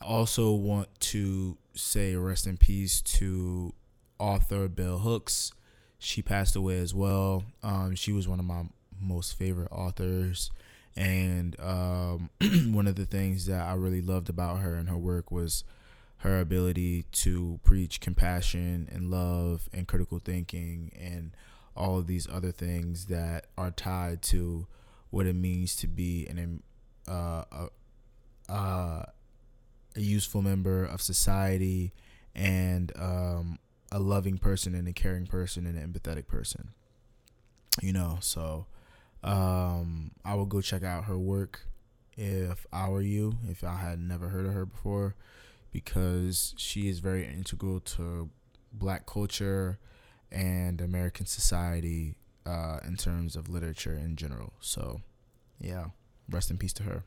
I 0.00 0.06
also 0.06 0.52
want 0.52 0.88
to 1.00 1.58
say 1.74 2.14
rest 2.16 2.46
in 2.46 2.56
peace 2.56 3.00
to 3.02 3.72
author 4.18 4.68
bell 4.68 4.98
hooks. 4.98 5.52
She 5.98 6.22
passed 6.22 6.56
away 6.56 6.78
as 6.78 6.94
well. 6.94 7.44
Um 7.62 7.94
she 7.94 8.12
was 8.12 8.28
one 8.28 8.38
of 8.40 8.46
my 8.46 8.64
most 9.00 9.36
favorite 9.36 9.70
authors. 9.70 10.50
And 10.96 11.58
um, 11.60 12.30
one 12.72 12.86
of 12.86 12.96
the 12.96 13.04
things 13.04 13.46
that 13.46 13.60
I 13.66 13.74
really 13.74 14.00
loved 14.00 14.30
about 14.30 14.60
her 14.60 14.74
and 14.74 14.88
her 14.88 14.96
work 14.96 15.30
was 15.30 15.62
her 16.18 16.40
ability 16.40 17.04
to 17.12 17.60
preach 17.62 18.00
compassion 18.00 18.88
and 18.90 19.10
love 19.10 19.68
and 19.72 19.86
critical 19.86 20.18
thinking 20.18 20.90
and 20.98 21.32
all 21.76 21.98
of 21.98 22.06
these 22.06 22.28
other 22.30 22.52
things 22.52 23.06
that 23.06 23.46
are 23.56 23.70
tied 23.70 24.22
to 24.22 24.66
what 25.10 25.26
it 25.26 25.34
means 25.34 25.76
to 25.76 25.86
be 25.86 26.26
an 26.26 26.62
uh, 27.08 27.44
a, 27.52 27.68
uh, 28.52 29.04
a 29.94 30.00
useful 30.00 30.42
member 30.42 30.84
of 30.84 31.00
society 31.00 31.92
and 32.34 32.92
um, 32.96 33.58
a 33.92 33.98
loving 33.98 34.38
person 34.38 34.74
and 34.74 34.86
a 34.88 34.92
caring 34.92 35.26
person 35.26 35.66
and 35.66 35.78
an 35.78 35.92
empathetic 35.92 36.26
person. 36.26 36.68
You 37.82 37.92
know, 37.92 38.18
so 38.20 38.66
um, 39.22 40.12
I 40.24 40.34
would 40.34 40.48
go 40.48 40.60
check 40.60 40.82
out 40.82 41.04
her 41.04 41.18
work 41.18 41.66
if 42.16 42.66
I 42.72 42.88
were 42.88 43.02
you, 43.02 43.36
if 43.48 43.62
I 43.62 43.76
had 43.76 44.00
never 44.00 44.28
heard 44.28 44.46
of 44.46 44.54
her 44.54 44.64
before, 44.64 45.14
because 45.72 46.54
she 46.56 46.88
is 46.88 47.00
very 47.00 47.26
integral 47.26 47.80
to 47.80 48.30
black 48.72 49.06
culture 49.06 49.78
and 50.30 50.80
American 50.80 51.26
society 51.26 52.14
uh, 52.44 52.78
in 52.86 52.96
terms 52.96 53.36
of 53.36 53.48
literature 53.48 53.94
in 53.94 54.16
general. 54.16 54.52
So, 54.60 55.00
yeah, 55.60 55.86
rest 56.30 56.50
in 56.50 56.58
peace 56.58 56.72
to 56.74 56.84
her. 56.84 57.04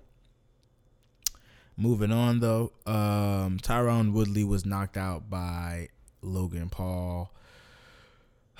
Moving 1.78 2.12
on 2.12 2.42
though, 2.42 2.74
um, 2.86 3.58
Tyron 3.62 4.12
Woodley 4.12 4.44
was 4.44 4.66
knocked 4.66 4.98
out 4.98 5.30
by 5.30 5.88
Logan 6.22 6.70
Paul. 6.70 7.32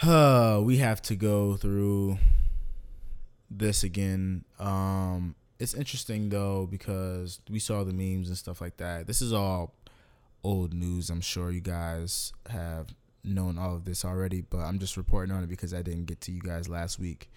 Uh, 0.02 0.62
we 0.64 0.78
have 0.78 1.02
to 1.04 1.16
go 1.16 1.58
through 1.58 2.18
this 3.52 3.84
again. 3.84 4.46
Um, 4.58 5.36
it's 5.60 5.74
interesting 5.74 6.30
though 6.30 6.66
because 6.66 7.42
we 7.50 7.60
saw 7.60 7.84
the 7.84 7.92
memes 7.92 8.30
and 8.30 8.38
stuff 8.38 8.62
like 8.62 8.78
that. 8.78 9.06
This 9.06 9.22
is 9.22 9.34
all 9.34 9.74
old 10.42 10.74
news. 10.74 11.10
I'm 11.10 11.20
sure 11.20 11.52
you 11.52 11.60
guys 11.60 12.32
have 12.50 12.94
known 13.24 13.58
all 13.58 13.76
of 13.76 13.86
this 13.86 14.06
already, 14.06 14.42
but 14.42 14.60
I'm 14.60 14.80
just 14.80 14.98
reporting 14.98 15.34
on 15.34 15.44
it 15.44 15.50
because 15.50 15.74
I 15.74 15.82
didn't 15.82 16.06
get 16.06 16.22
to 16.22 16.32
you 16.32 16.42
guys 16.42 16.70
last 16.70 17.00
week. 17.00 17.30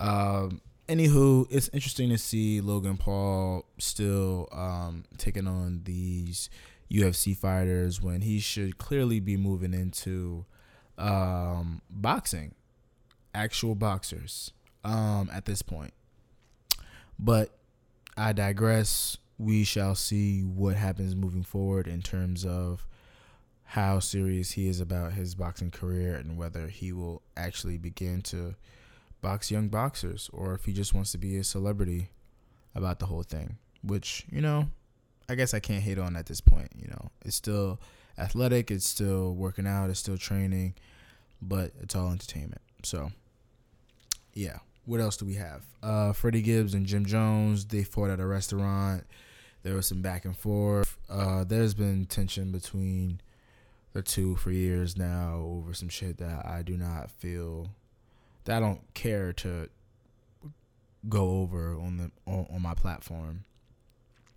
Um, 0.00 0.60
anywho, 0.88 1.46
it's 1.50 1.68
interesting 1.72 2.08
to 2.10 2.18
see 2.18 2.60
Logan 2.60 2.96
Paul 2.96 3.64
still 3.78 4.48
um, 4.52 5.04
taking 5.16 5.46
on 5.46 5.82
these 5.84 6.48
UFC 6.90 7.36
fighters 7.36 8.02
when 8.02 8.22
he 8.22 8.40
should 8.40 8.78
clearly 8.78 9.20
be 9.20 9.36
moving 9.36 9.74
into 9.74 10.46
um, 10.96 11.82
boxing, 11.90 12.54
actual 13.34 13.74
boxers 13.74 14.52
um, 14.84 15.30
at 15.32 15.44
this 15.44 15.62
point. 15.62 15.92
But 17.18 17.50
I 18.16 18.32
digress. 18.32 19.16
We 19.38 19.62
shall 19.64 19.94
see 19.94 20.40
what 20.42 20.74
happens 20.74 21.14
moving 21.14 21.44
forward 21.44 21.86
in 21.86 22.02
terms 22.02 22.44
of 22.44 22.86
how 23.72 23.98
serious 23.98 24.52
he 24.52 24.68
is 24.68 24.80
about 24.80 25.12
his 25.12 25.34
boxing 25.34 25.70
career 25.70 26.14
and 26.14 26.36
whether 26.36 26.68
he 26.68 26.92
will 26.92 27.22
actually 27.36 27.76
begin 27.76 28.22
to 28.22 28.54
box 29.20 29.50
young 29.50 29.68
boxers 29.68 30.30
or 30.32 30.54
if 30.54 30.64
he 30.64 30.72
just 30.72 30.94
wants 30.94 31.12
to 31.12 31.18
be 31.18 31.36
a 31.36 31.44
celebrity 31.44 32.10
about 32.74 32.98
the 32.98 33.06
whole 33.06 33.22
thing. 33.22 33.58
Which, 33.82 34.24
you 34.30 34.40
know, 34.40 34.68
I 35.28 35.34
guess 35.34 35.54
I 35.54 35.60
can't 35.60 35.82
hate 35.82 35.98
on 35.98 36.16
at 36.16 36.26
this 36.26 36.40
point. 36.40 36.72
You 36.76 36.88
know, 36.88 37.10
it's 37.24 37.36
still 37.36 37.80
athletic, 38.18 38.70
it's 38.70 38.88
still 38.88 39.34
working 39.34 39.66
out, 39.66 39.90
it's 39.90 40.00
still 40.00 40.18
training, 40.18 40.74
but 41.40 41.72
it's 41.80 41.94
all 41.94 42.10
entertainment. 42.10 42.62
So, 42.82 43.12
yeah 44.34 44.58
what 44.88 45.02
else 45.02 45.18
do 45.18 45.26
we 45.26 45.34
have? 45.34 45.64
Uh, 45.82 46.14
Freddie 46.14 46.40
Gibbs 46.40 46.72
and 46.72 46.86
Jim 46.86 47.04
Jones 47.04 47.66
they 47.66 47.84
fought 47.84 48.08
at 48.08 48.20
a 48.20 48.26
restaurant. 48.26 49.04
There 49.62 49.74
was 49.74 49.86
some 49.86 50.00
back 50.00 50.24
and 50.24 50.34
forth. 50.34 50.96
Uh, 51.10 51.44
there's 51.44 51.74
been 51.74 52.06
tension 52.06 52.52
between 52.52 53.20
the 53.92 54.02
two 54.02 54.36
for 54.36 54.50
years 54.50 54.96
now 54.96 55.42
over 55.44 55.72
some 55.74 55.88
shit 55.88 56.18
that 56.18 56.46
I 56.46 56.62
do 56.62 56.76
not 56.76 57.10
feel 57.10 57.70
that 58.44 58.56
I 58.56 58.60
don't 58.60 58.82
care 58.94 59.32
to 59.34 59.68
go 61.08 61.40
over 61.40 61.74
on 61.74 61.96
the 61.96 62.10
on, 62.30 62.46
on 62.52 62.62
my 62.62 62.74
platform. 62.74 63.44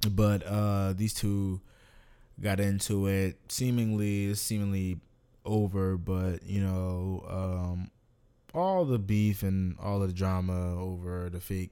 But 0.10 0.44
uh, 0.46 0.94
these 0.94 1.14
two 1.14 1.62
got 2.40 2.60
into 2.60 3.08
it. 3.08 3.38
Seemingly, 3.50 4.34
seemingly 4.36 5.00
over, 5.46 5.98
but 5.98 6.44
you 6.44 6.62
know, 6.62 7.26
um, 7.30 7.92
all 8.54 8.86
the 8.86 9.00
beef 9.00 9.44
and 9.44 9.78
all 9.80 10.00
the 10.00 10.12
drama 10.12 10.80
over 10.80 11.30
the 11.30 11.40
fake 11.40 11.72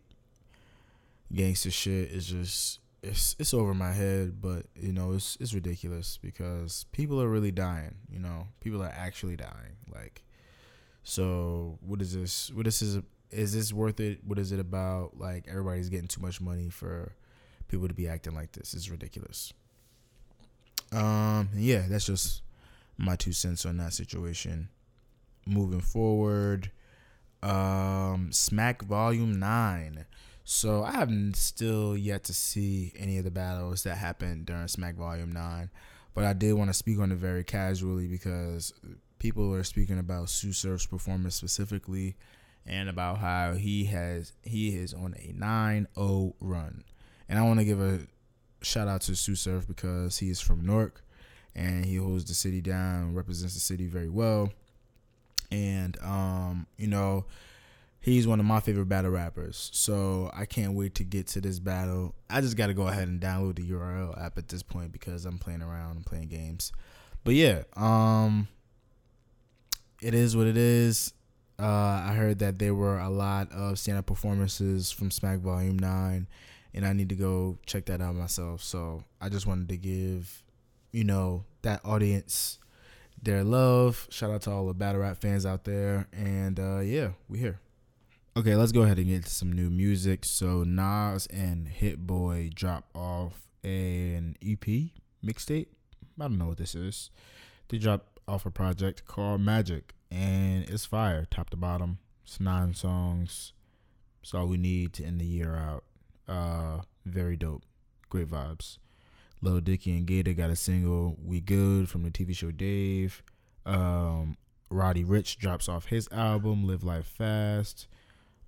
gangster 1.34 1.72
shit 1.72 2.10
is 2.12 2.28
just 2.28 2.80
it's 3.02 3.36
it's 3.40 3.54
over 3.54 3.74
my 3.74 3.92
head, 3.92 4.42
but 4.42 4.66
you 4.76 4.94
know 4.94 5.14
it's 5.14 5.38
it's 5.40 5.54
ridiculous 5.54 6.18
because 6.22 6.86
people 6.92 7.22
are 7.22 7.30
really 7.30 7.52
dying. 7.52 7.96
You 8.12 8.20
know, 8.20 8.48
people 8.60 8.82
are 8.82 8.94
actually 8.96 9.36
dying. 9.36 9.78
Like, 9.94 10.24
so 11.04 11.78
what 11.82 12.02
is 12.02 12.14
this? 12.14 12.52
What 12.54 12.68
is 12.68 12.80
this? 12.80 13.04
Is 13.32 13.54
this 13.54 13.72
worth 13.72 14.00
it? 14.00 14.20
What 14.26 14.40
is 14.40 14.52
it 14.52 14.60
about? 14.60 15.18
Like 15.18 15.48
everybody's 15.48 15.90
getting 15.90 16.08
too 16.08 16.22
much 16.22 16.42
money 16.42 16.70
for 16.70 17.14
people 17.68 17.88
to 17.88 17.94
be 17.94 18.08
acting 18.08 18.36
like 18.36 18.52
this. 18.52 18.74
It's 18.74 18.90
ridiculous. 18.90 19.54
Um, 20.92 21.50
yeah, 21.56 21.84
that's 21.88 22.06
just 22.06 22.42
my 22.98 23.16
two 23.16 23.34
cents 23.34 23.66
on 23.66 23.78
that 23.78 23.94
situation 23.94 24.70
moving 25.46 25.82
forward. 25.82 26.72
Um, 27.42 28.32
Smack 28.32 28.84
Volume 28.84 29.40
9. 29.40 30.06
So 30.52 30.84
I 30.84 30.94
haven't 30.94 31.36
still 31.36 31.96
yet 31.96 32.24
to 32.24 32.34
see 32.34 32.92
any 32.98 33.20
of 33.20 33.24
the 33.24 33.30
battles 33.30 33.84
that 33.84 34.00
happened 34.00 34.48
during 34.48 34.68
Smack 34.68 34.96
Volume 34.96 35.32
9. 35.32 35.70
But 36.16 36.24
I 36.24 36.34
did 36.34 36.54
want 36.54 36.72
to 36.72 36.74
speak 36.74 36.98
on 36.98 37.12
it 37.12 37.20
very 37.20 37.44
casually 37.44 38.08
because 38.08 38.74
people 39.20 39.54
are 39.54 39.64
speaking 39.64 40.00
about 40.00 40.26
Tsu 40.26 40.52
Surf's 40.52 40.88
performance 40.88 41.36
specifically 41.36 42.16
and 42.66 42.90
about 42.90 43.20
how 43.20 43.54
he 43.54 43.86
has 43.86 44.34
he 44.42 44.70
is 44.70 44.92
on 44.92 45.14
a 45.20 45.34
9-0 45.34 46.34
run. 46.40 46.84
And 47.30 47.38
I 47.38 47.44
want 47.44 47.60
to 47.60 47.66
give 47.66 47.80
a 47.80 48.00
shout 48.64 48.88
out 48.88 49.02
to 49.02 49.12
Tsu 49.12 49.36
Surf 49.36 49.68
because 49.68 50.18
he 50.18 50.32
is 50.32 50.42
from 50.42 50.66
Newark 50.66 51.04
and 51.54 51.86
he 51.86 51.98
holds 51.98 52.26
the 52.26 52.34
city 52.34 52.60
down, 52.60 53.14
represents 53.14 53.54
the 53.54 53.60
city 53.60 53.86
very 53.86 54.10
well 54.10 54.52
and 55.52 55.96
um, 56.02 56.66
you 56.76 56.88
know, 56.88 57.26
he's 58.00 58.28
one 58.28 58.40
of 58.40 58.46
my 58.46 58.60
favorite 58.60 58.88
battle 58.88 59.12
rappers. 59.12 59.70
So 59.74 60.32
I 60.34 60.46
can't 60.46 60.74
wait 60.74 60.96
to 60.96 61.04
get 61.04 61.28
to 61.28 61.42
this 61.42 61.60
battle. 61.60 62.16
I 62.30 62.42
just 62.42 62.58
got 62.58 62.68
to 62.68 62.74
go 62.74 62.88
ahead 62.88 63.08
and 63.08 63.20
download 63.20 63.56
the 63.56 63.70
URL 63.70 64.20
app 64.24 64.38
at 64.38 64.48
this 64.48 64.64
point 64.64 64.92
because 64.92 65.26
I'm 65.26 65.38
playing 65.38 65.62
around 65.62 65.98
and 65.98 66.06
playing 66.06 66.28
games. 66.28 66.72
But 67.24 67.36
yeah, 67.36 67.64
um, 67.76 68.48
it 70.02 70.14
is 70.14 70.36
what 70.36 70.48
it 70.48 70.58
is. 70.58 71.14
Uh, 71.60 72.04
I 72.08 72.14
heard 72.14 72.40
that 72.40 72.58
there 72.58 72.74
were 72.74 73.00
a 73.00 73.10
lot 73.10 73.52
of 73.52 73.78
stand 73.78 73.98
up 73.98 74.06
performances 74.06 74.92
from 74.92 75.12
Smack 75.12 75.40
Volume 75.40 75.78
9, 75.78 76.26
and 76.74 76.86
I 76.86 76.94
need 76.94 77.10
to 77.10 77.16
go 77.16 77.58
check 77.66 77.86
that 77.88 78.00
out 78.00 78.16
myself. 78.16 78.64
So 78.64 79.04
I 79.20 79.28
just 79.28 79.46
wanted 79.46 79.68
to 79.70 79.78
give, 79.78 80.42
you 80.94 81.04
know, 81.04 81.44
that 81.64 81.82
audience 81.84 82.60
their 83.22 83.44
love. 83.44 84.08
Shout 84.10 84.32
out 84.32 84.44
to 84.44 84.52
all 84.52 84.68
the 84.68 84.74
battle 84.74 85.02
rap 85.02 85.20
fans 85.20 85.46
out 85.46 85.66
there. 85.66 86.08
And 86.14 86.58
uh, 86.58 86.80
yeah, 86.80 87.10
we 87.28 87.40
here. 87.40 87.60
Okay, 88.38 88.56
let's 88.56 88.72
go 88.72 88.84
ahead 88.84 89.00
and 89.00 89.08
get 89.08 89.26
some 89.26 89.52
new 89.52 89.70
music. 89.70 90.24
So 90.24 90.63
Nas 90.63 91.26
and 91.28 91.68
Hit 91.68 92.06
Boy 92.06 92.52
drop 92.54 92.86
off 92.94 93.48
an 93.63 94.38
EP 94.42 94.92
mixtape. 95.26 95.68
I 96.20 96.24
don't 96.24 96.38
know 96.38 96.48
what 96.48 96.58
this 96.58 96.76
is. 96.76 97.10
They 97.68 97.80
dropped 97.80 98.20
off 98.28 98.46
a 98.46 98.52
project 98.52 99.06
called 99.06 99.42
Magic, 99.42 99.94
and 100.12 100.63
it's 100.70 100.86
fire, 100.86 101.26
top 101.30 101.50
to 101.50 101.58
bottom. 101.58 101.98
It's 102.24 102.39
nine 102.39 102.74
songs. 102.76 103.54
It's 104.22 104.34
all 104.34 104.48
we 104.48 104.58
need 104.58 104.94
to 104.94 105.04
end 105.04 105.20
the 105.20 105.26
year 105.26 105.56
out. 105.56 105.84
Uh, 106.28 106.84
very 107.06 107.36
dope, 107.36 107.63
great 108.10 108.30
vibes. 108.30 108.78
Lil 109.42 109.60
Dicky 109.62 109.98
and 109.98 110.06
GaTa 110.06 110.38
got 110.38 110.50
a 110.52 110.56
single 110.56 111.18
"We 111.26 111.42
Good" 111.42 111.89
from 111.89 112.04
the 112.04 112.12
TV 112.12 112.36
show 112.36 112.52
Dave. 112.52 113.24
Um, 113.65 114.38
Roddy 114.70 115.04
Ricch 115.04 115.38
drops 115.38 115.68
off 115.68 115.86
his 115.86 116.08
album 116.12 116.68
"Live 116.68 116.84
Life 116.84 117.08
Fast." 117.08 117.88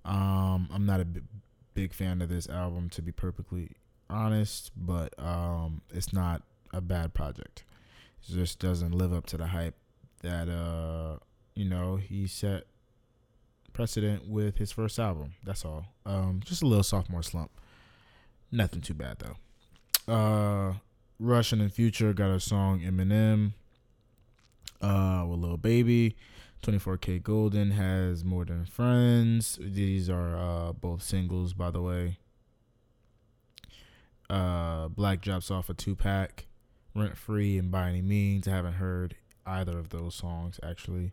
Um, 0.04 0.68
I'm 0.72 0.84
not 0.86 1.00
a 1.00 1.04
b- 1.04 1.20
big 1.74 1.92
fan 1.92 2.22
of 2.22 2.28
this 2.28 2.48
album 2.48 2.88
to 2.90 3.02
be 3.02 3.12
perfectly 3.12 3.70
honest, 4.10 4.70
but 4.76 5.14
um, 5.18 5.82
it's 5.90 6.12
not 6.12 6.42
a 6.72 6.80
bad 6.80 7.14
project. 7.14 7.64
It 8.28 8.34
just 8.34 8.58
doesn't 8.58 8.92
live 8.92 9.12
up 9.12 9.26
to 9.26 9.36
the 9.36 9.46
hype 9.46 9.76
that 10.22 10.48
uh, 10.48 11.18
you 11.54 11.64
know 11.68 11.96
he 11.96 12.26
set 12.26 12.64
precedent 13.72 14.28
with 14.28 14.58
his 14.58 14.70
first 14.72 14.98
album. 14.98 15.34
That's 15.44 15.64
all. 15.64 15.86
Um, 16.04 16.40
just 16.44 16.62
a 16.62 16.66
little 16.66 16.84
sophomore 16.84 17.22
slump. 17.22 17.50
Nothing 18.50 18.80
too 18.82 18.94
bad 18.94 19.18
though. 19.18 20.12
Uh, 20.12 20.74
Russian 21.18 21.60
and 21.60 21.72
Future 21.72 22.12
got 22.12 22.30
a 22.30 22.40
song 22.40 22.80
Eminem. 22.80 23.52
Uh, 24.80 25.24
with 25.28 25.38
Lil 25.38 25.56
Baby. 25.56 26.16
24kGoldn 26.62 27.72
has 27.72 28.24
More 28.24 28.44
Than 28.44 28.64
Friends. 28.64 29.58
These 29.60 30.08
are 30.08 30.36
uh, 30.36 30.72
both 30.72 31.02
singles, 31.02 31.54
by 31.54 31.72
the 31.72 31.82
way. 31.82 32.18
Uh, 34.30 34.86
Black 34.86 35.20
drops 35.20 35.50
off 35.50 35.68
a 35.68 35.74
two 35.74 35.96
pack. 35.96 36.46
Rent 36.94 37.16
Free 37.16 37.58
and 37.58 37.72
By 37.72 37.88
Any 37.88 38.00
Means. 38.00 38.46
I 38.46 38.52
haven't 38.52 38.74
heard 38.74 39.16
either 39.44 39.76
of 39.76 39.88
those 39.88 40.14
songs 40.14 40.60
actually. 40.62 41.10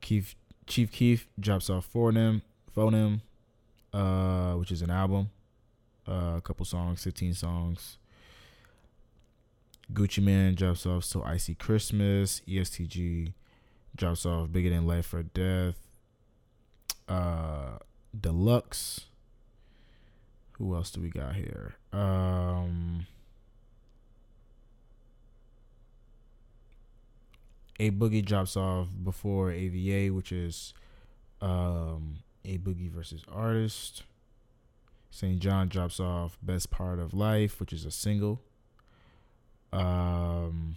Keith 0.00 0.34
Chief 0.66 0.90
Keef 0.90 1.28
drops 1.38 1.70
off 1.70 1.88
4NEM, 1.92 2.42
4NEM, 2.76 3.20
uh, 3.92 4.54
which 4.54 4.72
is 4.72 4.82
an 4.82 4.90
album. 4.90 5.30
Uh, 6.08 6.34
a 6.36 6.40
couple 6.42 6.66
songs, 6.66 7.04
15 7.04 7.34
songs. 7.34 7.98
Gucci 9.92 10.22
Mane 10.24 10.56
drops 10.56 10.86
off 10.86 11.04
So 11.04 11.22
Icy 11.22 11.54
Christmas. 11.54 12.42
EST 12.48 12.88
Gee 12.88 13.34
drops 13.96 14.26
off 14.26 14.52
Bigger 14.52 14.70
Than 14.70 14.86
Life 14.86 15.12
or 15.14 15.22
Death. 15.22 15.76
Uh, 17.08 17.78
Deluxe. 18.18 19.06
Who 20.52 20.74
else 20.74 20.90
do 20.90 21.00
we 21.00 21.10
got 21.10 21.34
here? 21.34 21.74
Um, 21.92 23.06
A 27.80 27.90
Boogie 27.90 28.24
drops 28.24 28.56
off 28.56 28.88
before 29.02 29.50
AVA, 29.50 30.14
which 30.14 30.30
is 30.30 30.72
um, 31.40 32.18
A 32.44 32.58
Boogie 32.58 32.90
versus 32.90 33.24
Artist. 33.30 34.04
St. 35.10 35.40
John 35.40 35.68
drops 35.68 35.98
off 35.98 36.38
Best 36.40 36.70
Part 36.70 36.98
of 36.98 37.12
Life, 37.12 37.58
which 37.60 37.72
is 37.72 37.84
a 37.84 37.90
single. 37.90 38.40
Um, 39.72 40.76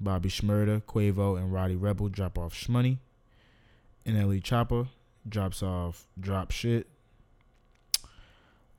Bobby 0.00 0.28
Shmurda, 0.28 0.82
Quavo, 0.82 1.38
and 1.38 1.52
Rowdy 1.52 1.76
Rebel 1.76 2.08
drop 2.08 2.38
off 2.38 2.54
Shmoney. 2.54 2.98
NLE 4.04 4.42
Choppa 4.42 4.88
drops 5.28 5.62
off 5.62 6.06
Drop 6.18 6.50
Shit. 6.50 6.86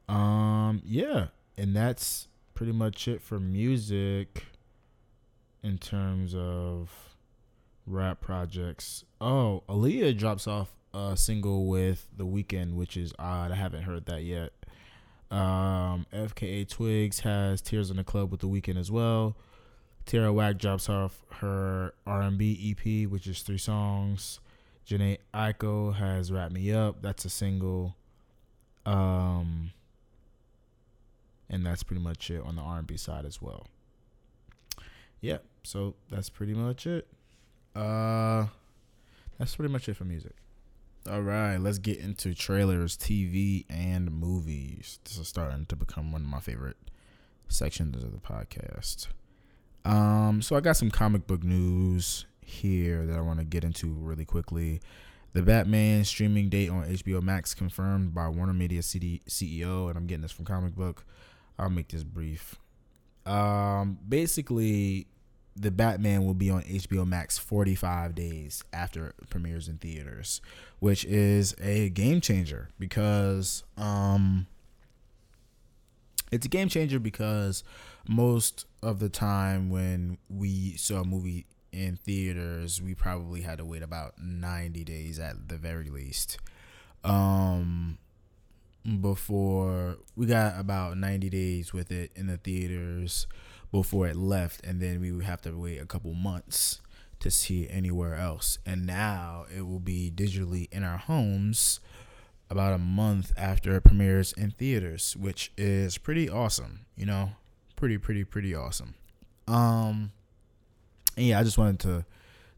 Um, 0.08 0.82
yeah, 0.86 1.28
and 1.58 1.76
that's 1.76 2.28
pretty 2.54 2.72
much 2.72 3.08
it 3.08 3.22
for 3.22 3.40
music 3.40 4.46
in 5.64 5.78
terms 5.78 6.34
of 6.34 7.16
rap 7.86 8.22
projects. 8.22 9.04
Oh, 9.20 9.64
Aaliyah 9.68 10.18
drops 10.18 10.48
off 10.48 10.72
a 10.94 11.18
single 11.18 11.68
with 11.68 12.08
The 12.16 12.26
Weeknd, 12.26 12.74
which 12.76 12.96
is 12.96 13.14
odd. 13.20 13.52
I 13.52 13.56
haven't 13.56 13.84
heard 13.84 14.06
that 14.06 14.24
yet. 14.24 14.54
Um, 15.30 16.06
FKA 16.14 16.68
Twigs 16.70 17.20
has 17.22 17.62
Tears 17.62 17.92
in 17.92 17.98
the 17.98 18.04
Club 18.04 18.32
with 18.32 18.40
The 18.40 18.48
Weeknd 18.48 18.78
as 18.78 18.90
well. 18.90 19.36
Tierra 20.08 20.32
Whack 20.32 20.58
drops 20.58 20.88
off 20.90 21.22
her 21.42 21.94
R&B 22.08 22.72
EP, 22.72 23.12
which 23.12 23.28
is 23.28 23.42
three 23.42 23.58
songs. 23.58 24.40
Jhené 24.88 25.18
Aiko 25.34 25.94
has 25.94 26.32
Wrap 26.32 26.52
Me 26.52 26.72
Up. 26.72 27.02
That's 27.02 27.26
a 27.26 27.30
single. 27.30 27.94
Um, 28.86 29.72
and 31.50 31.66
that's 31.66 31.84
pretty 31.84 32.02
much 32.02 32.32
it 32.32 32.42
on 32.42 32.56
the 32.56 32.62
R&B 32.62 32.96
side 32.96 33.26
as 33.26 33.42
well. 33.42 33.68
Yeah, 35.20 35.40
so 35.64 35.96
that's 36.10 36.30
pretty 36.30 36.54
much 36.54 36.88
it. 36.88 37.06
Uh, 37.76 38.46
that's 39.38 39.58
pretty 39.58 39.74
much 39.74 39.90
it 39.90 39.96
for 39.98 40.06
music. 40.06 40.36
All 41.12 41.22
right, 41.22 41.58
let's 41.58 41.80
get 41.80 42.00
into 42.00 42.34
trailers, 42.34 42.96
TV, 42.96 43.66
and 43.70 44.10
movies. 44.10 45.00
This 45.04 45.18
is 45.18 45.28
starting 45.28 45.66
to 45.66 45.76
become 45.76 46.14
one 46.14 46.22
of 46.22 46.28
my 46.28 46.40
favorite 46.40 46.78
sections 47.50 48.02
of 48.02 48.14
the 48.14 48.20
podcast. 48.20 49.08
Um, 49.88 50.42
so 50.42 50.58
I 50.58 50.60
got 50.60 50.76
some 50.76 50.92
comic 50.92 51.28
book 51.28 51.44
news 51.44 52.26
here 52.42 53.06
that 53.06 53.18
I 53.18 53.22
want 53.22 53.40
to 53.40 53.46
get 53.46 53.64
into 53.64 53.88
really 53.88 54.26
quickly. 54.26 54.82
The 55.32 55.42
Batman 55.42 56.04
streaming 56.04 56.50
date 56.50 56.70
on 56.70 56.84
HBO 56.84 57.22
Max 57.22 57.54
confirmed 57.54 58.14
by 58.14 58.28
Warner 58.28 58.54
Media 58.54 58.82
CD, 58.82 59.22
CEO, 59.30 59.88
and 59.88 59.98
I'm 59.98 60.06
getting 60.06 60.24
this 60.24 60.32
from 60.34 60.44
Comic 60.44 60.76
Book. 60.76 61.06
I'll 61.58 61.70
make 61.70 61.88
this 61.88 62.04
brief. 62.04 62.56
Um, 63.26 63.98
basically, 64.08 65.08
the 65.56 65.72
Batman 65.72 66.26
will 66.26 66.34
be 66.34 66.50
on 66.50 66.64
HBO 66.64 67.08
Max 67.08 67.38
45 67.38 68.14
days 68.14 68.64
after 68.74 69.08
it 69.08 69.30
premieres 69.30 69.70
in 69.70 69.78
theaters, 69.78 70.42
which 70.80 71.06
is 71.06 71.56
a 71.62 71.90
game 71.90 72.20
changer 72.20 72.70
because 72.78 73.64
um, 73.78 74.48
it's 76.32 76.46
a 76.46 76.50
game 76.50 76.70
changer 76.70 77.00
because 77.00 77.64
most 78.08 78.66
of 78.82 79.00
the 79.00 79.10
time 79.10 79.70
when 79.70 80.18
we 80.30 80.76
saw 80.78 81.02
a 81.02 81.06
movie 81.06 81.46
in 81.72 81.98
theaters, 81.98 82.82
we 82.82 82.96
probably 82.96 83.42
had 83.42 83.58
to 83.60 83.66
wait 83.66 83.84
about 83.84 84.14
90 84.20 84.84
days 84.84 85.20
at 85.20 85.48
the 85.50 85.58
very 85.58 85.90
least. 85.90 86.38
Um, 87.04 87.98
before 89.02 89.98
we 90.16 90.26
got 90.26 90.60
about 90.60 90.98
90 90.98 91.30
days 91.30 91.74
with 91.74 91.92
it 91.92 92.12
in 92.16 92.28
the 92.28 92.38
theaters 92.38 93.28
before 93.72 94.08
it 94.08 94.16
left, 94.16 94.66
and 94.66 94.82
then 94.82 95.02
we 95.02 95.12
would 95.12 95.26
have 95.26 95.42
to 95.42 95.52
wait 95.52 95.80
a 95.80 95.86
couple 95.86 96.14
months 96.14 96.82
to 97.20 97.30
see 97.30 97.64
it 97.64 97.72
anywhere 97.72 98.16
else. 98.16 98.60
And 98.66 98.86
now 98.86 99.46
it 99.56 99.62
will 99.62 99.80
be 99.80 100.12
digitally 100.14 100.68
in 100.72 100.84
our 100.84 100.98
homes 100.98 101.80
about 102.50 102.74
a 102.74 102.78
month 102.78 103.34
after 103.38 103.76
it 103.76 103.84
premieres 103.84 104.34
in 104.34 104.52
theaters, 104.52 105.16
which 105.18 105.52
is 105.58 105.98
pretty 105.98 106.30
awesome. 106.30 106.86
You 106.96 107.06
know, 107.06 107.32
pretty, 107.76 107.98
pretty, 107.98 108.24
pretty 108.24 108.56
awesome. 108.56 108.96
Um, 109.48 110.12
yeah, 111.16 111.40
I 111.40 111.44
just 111.44 111.58
wanted 111.58 111.80
to 111.82 112.06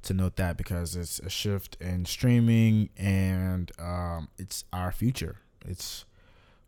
to 0.02 0.14
note 0.14 0.38
that 0.38 0.56
because 0.56 0.96
it's 0.96 1.20
a 1.20 1.30
shift 1.30 1.76
in 1.82 2.06
streaming 2.06 2.90
and 2.98 3.72
um, 3.78 4.30
it's 4.38 4.64
our 4.72 4.92
future. 4.92 5.38
It's 5.66 6.06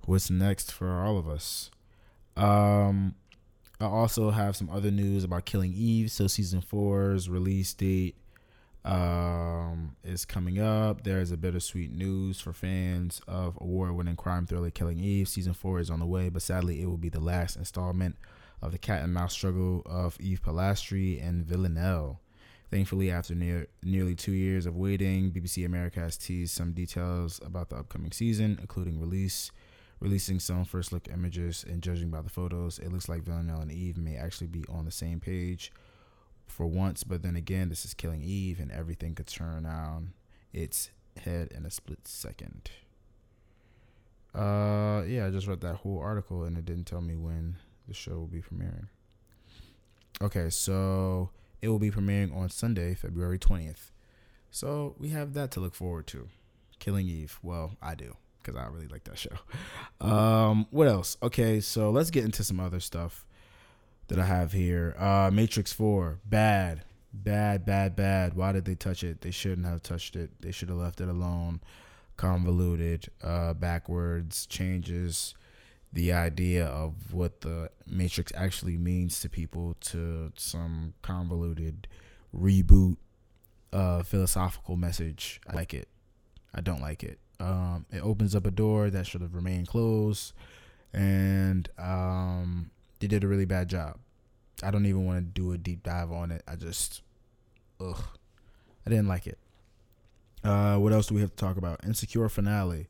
what's 0.06 0.30
next 0.30 0.72
for 0.72 1.02
all 1.02 1.18
of 1.18 1.30
us. 1.30 1.72
Um, 2.36 3.16
I 3.80 3.86
also 3.86 4.32
have 4.32 4.56
some 4.56 4.70
other 4.70 4.92
news 4.92 5.24
about 5.24 5.46
Killing 5.46 5.74
Eve. 5.74 6.12
So 6.12 6.28
season 6.28 6.62
four's 6.62 7.30
release 7.30 7.74
date 7.74 8.16
um, 8.84 9.96
is 10.04 10.26
coming 10.26 10.60
up. 10.60 11.04
There 11.04 11.20
is 11.20 11.32
a 11.32 11.38
bittersweet 11.38 11.92
news 11.92 12.40
for 12.40 12.54
fans 12.54 13.22
of 13.28 13.58
award-winning 13.62 14.16
crime 14.16 14.46
thriller 14.46 14.72
Killing 14.72 15.00
Eve. 15.00 15.28
Season 15.28 15.54
four 15.54 15.80
is 15.80 15.90
on 15.90 16.00
the 16.00 16.06
way, 16.06 16.30
but 16.30 16.42
sadly, 16.42 16.82
it 16.82 16.88
will 16.88 16.98
be 16.98 17.10
the 17.10 17.20
last 17.20 17.56
installment 17.56 18.16
of 18.62 18.72
the 18.72 18.78
cat 18.78 19.04
and 19.04 19.14
mouse 19.14 19.34
struggle 19.34 19.82
of 19.86 20.20
Eve 20.20 20.42
Polastri 20.42 21.26
and 21.26 21.46
Villanelle. 21.46 22.20
Thankfully, 22.70 23.12
after 23.12 23.36
near, 23.36 23.68
nearly 23.84 24.16
two 24.16 24.32
years 24.32 24.66
of 24.66 24.78
waiting, 24.78 25.32
BBC 25.32 25.66
America 25.66 26.00
has 26.00 26.18
teased 26.18 26.56
some 26.56 26.72
details 26.72 27.40
about 27.46 27.70
the 27.70 27.76
upcoming 27.76 28.12
season, 28.12 28.58
including 28.62 29.00
release, 29.00 29.52
releasing 30.00 30.40
some 30.40 30.64
first 30.64 30.94
look 30.94 31.10
images, 31.12 31.66
and 31.68 31.82
judging 31.82 32.10
by 32.10 32.22
the 32.22 32.30
photos, 32.30 32.80
it 32.80 32.92
looks 32.92 33.10
like 33.10 33.24
Villanelle 33.24 33.62
and 33.62 33.72
Eve 33.72 33.98
may 33.98 34.16
actually 34.16 34.48
be 34.48 34.64
on 34.70 34.86
the 34.86 34.92
same 34.92 35.20
page 35.20 35.72
for 36.52 36.66
once. 36.66 37.04
But 37.04 37.24
then 37.24 37.36
again, 37.36 37.70
this 37.70 37.86
is 37.86 37.94
Killing 37.94 38.22
Eve, 38.22 38.60
and 38.60 38.72
everything 38.72 39.16
could 39.16 39.28
turn 39.28 39.66
around 39.66 40.12
its 40.54 40.92
head 41.18 41.52
in 41.52 41.66
a 41.66 41.72
split 41.72 42.08
second. 42.08 42.70
Uh, 44.34 45.04
yeah, 45.08 45.28
I 45.28 45.30
just 45.30 45.48
read 45.48 45.62
that 45.62 45.78
whole 45.78 46.00
article 46.00 46.44
and 46.44 46.58
it 46.58 46.66
didn't 46.66 46.86
tell 46.86 47.02
me 47.02 47.16
when 47.16 47.58
the 47.88 47.94
show 47.94 48.14
will 48.14 48.28
be 48.28 48.42
premiering. 48.42 48.88
Okay, 50.22 50.50
so 50.50 51.32
it 51.62 51.68
will 51.68 51.80
be 51.80 51.92
premiering 51.92 52.36
on 52.36 52.50
Sunday, 52.50 52.94
February 52.94 53.40
20th. 53.40 53.92
So 54.50 54.96
we 54.98 55.10
have 55.10 55.34
that 55.34 55.52
to 55.52 55.60
look 55.60 55.76
forward 55.76 56.08
to. 56.08 56.30
Killing 56.80 57.08
Eve. 57.08 57.40
Well, 57.44 57.78
I 57.82 57.96
do 57.96 58.16
because 58.42 58.56
I 58.56 58.66
really 58.68 58.88
like 58.88 59.04
that 59.06 59.18
show. 59.18 59.36
Um, 60.00 60.66
what 60.72 60.88
else? 60.88 61.16
Okay, 61.22 61.60
so 61.60 61.92
let's 61.92 62.10
get 62.10 62.26
into 62.26 62.44
some 62.44 62.60
other 62.60 62.80
stuff 62.80 63.24
that 64.12 64.20
I 64.20 64.26
have 64.26 64.52
here. 64.52 64.96
Uh, 65.00 65.32
Matrix 65.34 65.74
4, 65.74 66.20
bad. 66.26 66.84
Bad, 67.14 67.66
bad, 67.66 67.96
bad. 67.96 68.36
Why 68.36 68.52
did 68.52 68.66
they 68.66 68.76
touch 68.76 69.04
it? 69.04 69.22
They 69.22 69.32
shouldn't 69.32 69.68
have 69.68 69.82
touched 69.82 70.16
it. 70.16 70.30
They 70.42 70.52
should 70.52 70.70
have 70.70 70.78
left 70.78 71.02
it 71.02 71.10
alone 71.10 71.62
convoluted, 72.22 73.10
uh, 73.24 73.52
backwards 73.54 74.46
changes 74.46 75.34
the 75.92 76.14
idea 76.14 76.66
of 76.68 77.14
what 77.14 77.42
the 77.42 77.70
Matrix 77.88 78.32
actually 78.36 78.78
means 78.78 79.20
to 79.22 79.30
people 79.30 79.76
to 79.82 80.32
some 80.36 80.94
convoluted 81.02 81.88
reboot 82.36 82.98
uh, 83.74 84.04
philosophical 84.04 84.76
message. 84.76 85.42
I 85.48 85.56
like 85.56 85.74
it. 85.74 85.88
I 86.54 86.62
don't 86.62 86.80
like 86.80 87.04
it. 87.04 87.18
Um, 87.40 87.88
it 87.92 88.02
opens 88.04 88.36
up 88.36 88.46
a 88.46 88.52
door 88.52 88.92
that 88.92 89.08
should 89.08 89.22
have 89.22 89.34
remained 89.34 89.68
closed, 89.68 90.34
and 90.94 91.68
um, 91.80 92.70
they 93.02 93.08
did 93.08 93.24
a 93.24 93.28
really 93.28 93.46
bad 93.46 93.68
job. 93.68 93.98
I 94.64 94.72
don't 94.72 94.86
even 94.86 95.06
want 95.06 95.18
to 95.18 95.42
do 95.42 95.52
a 95.52 95.58
deep 95.58 95.84
dive 95.84 96.12
on 96.12 96.32
it. 96.32 96.44
I 96.48 96.56
just, 96.56 97.02
ugh, 97.80 98.04
I 98.86 98.90
didn't 98.90 99.08
like 99.08 99.28
it. 99.28 99.40
Uh, 100.44 100.78
what 100.78 100.94
else 100.94 101.08
do 101.08 101.16
we 101.16 101.22
have 101.22 101.32
to 101.32 101.36
talk 101.36 101.58
about? 101.58 101.84
Insecure 101.84 102.30
finale. 102.30 102.88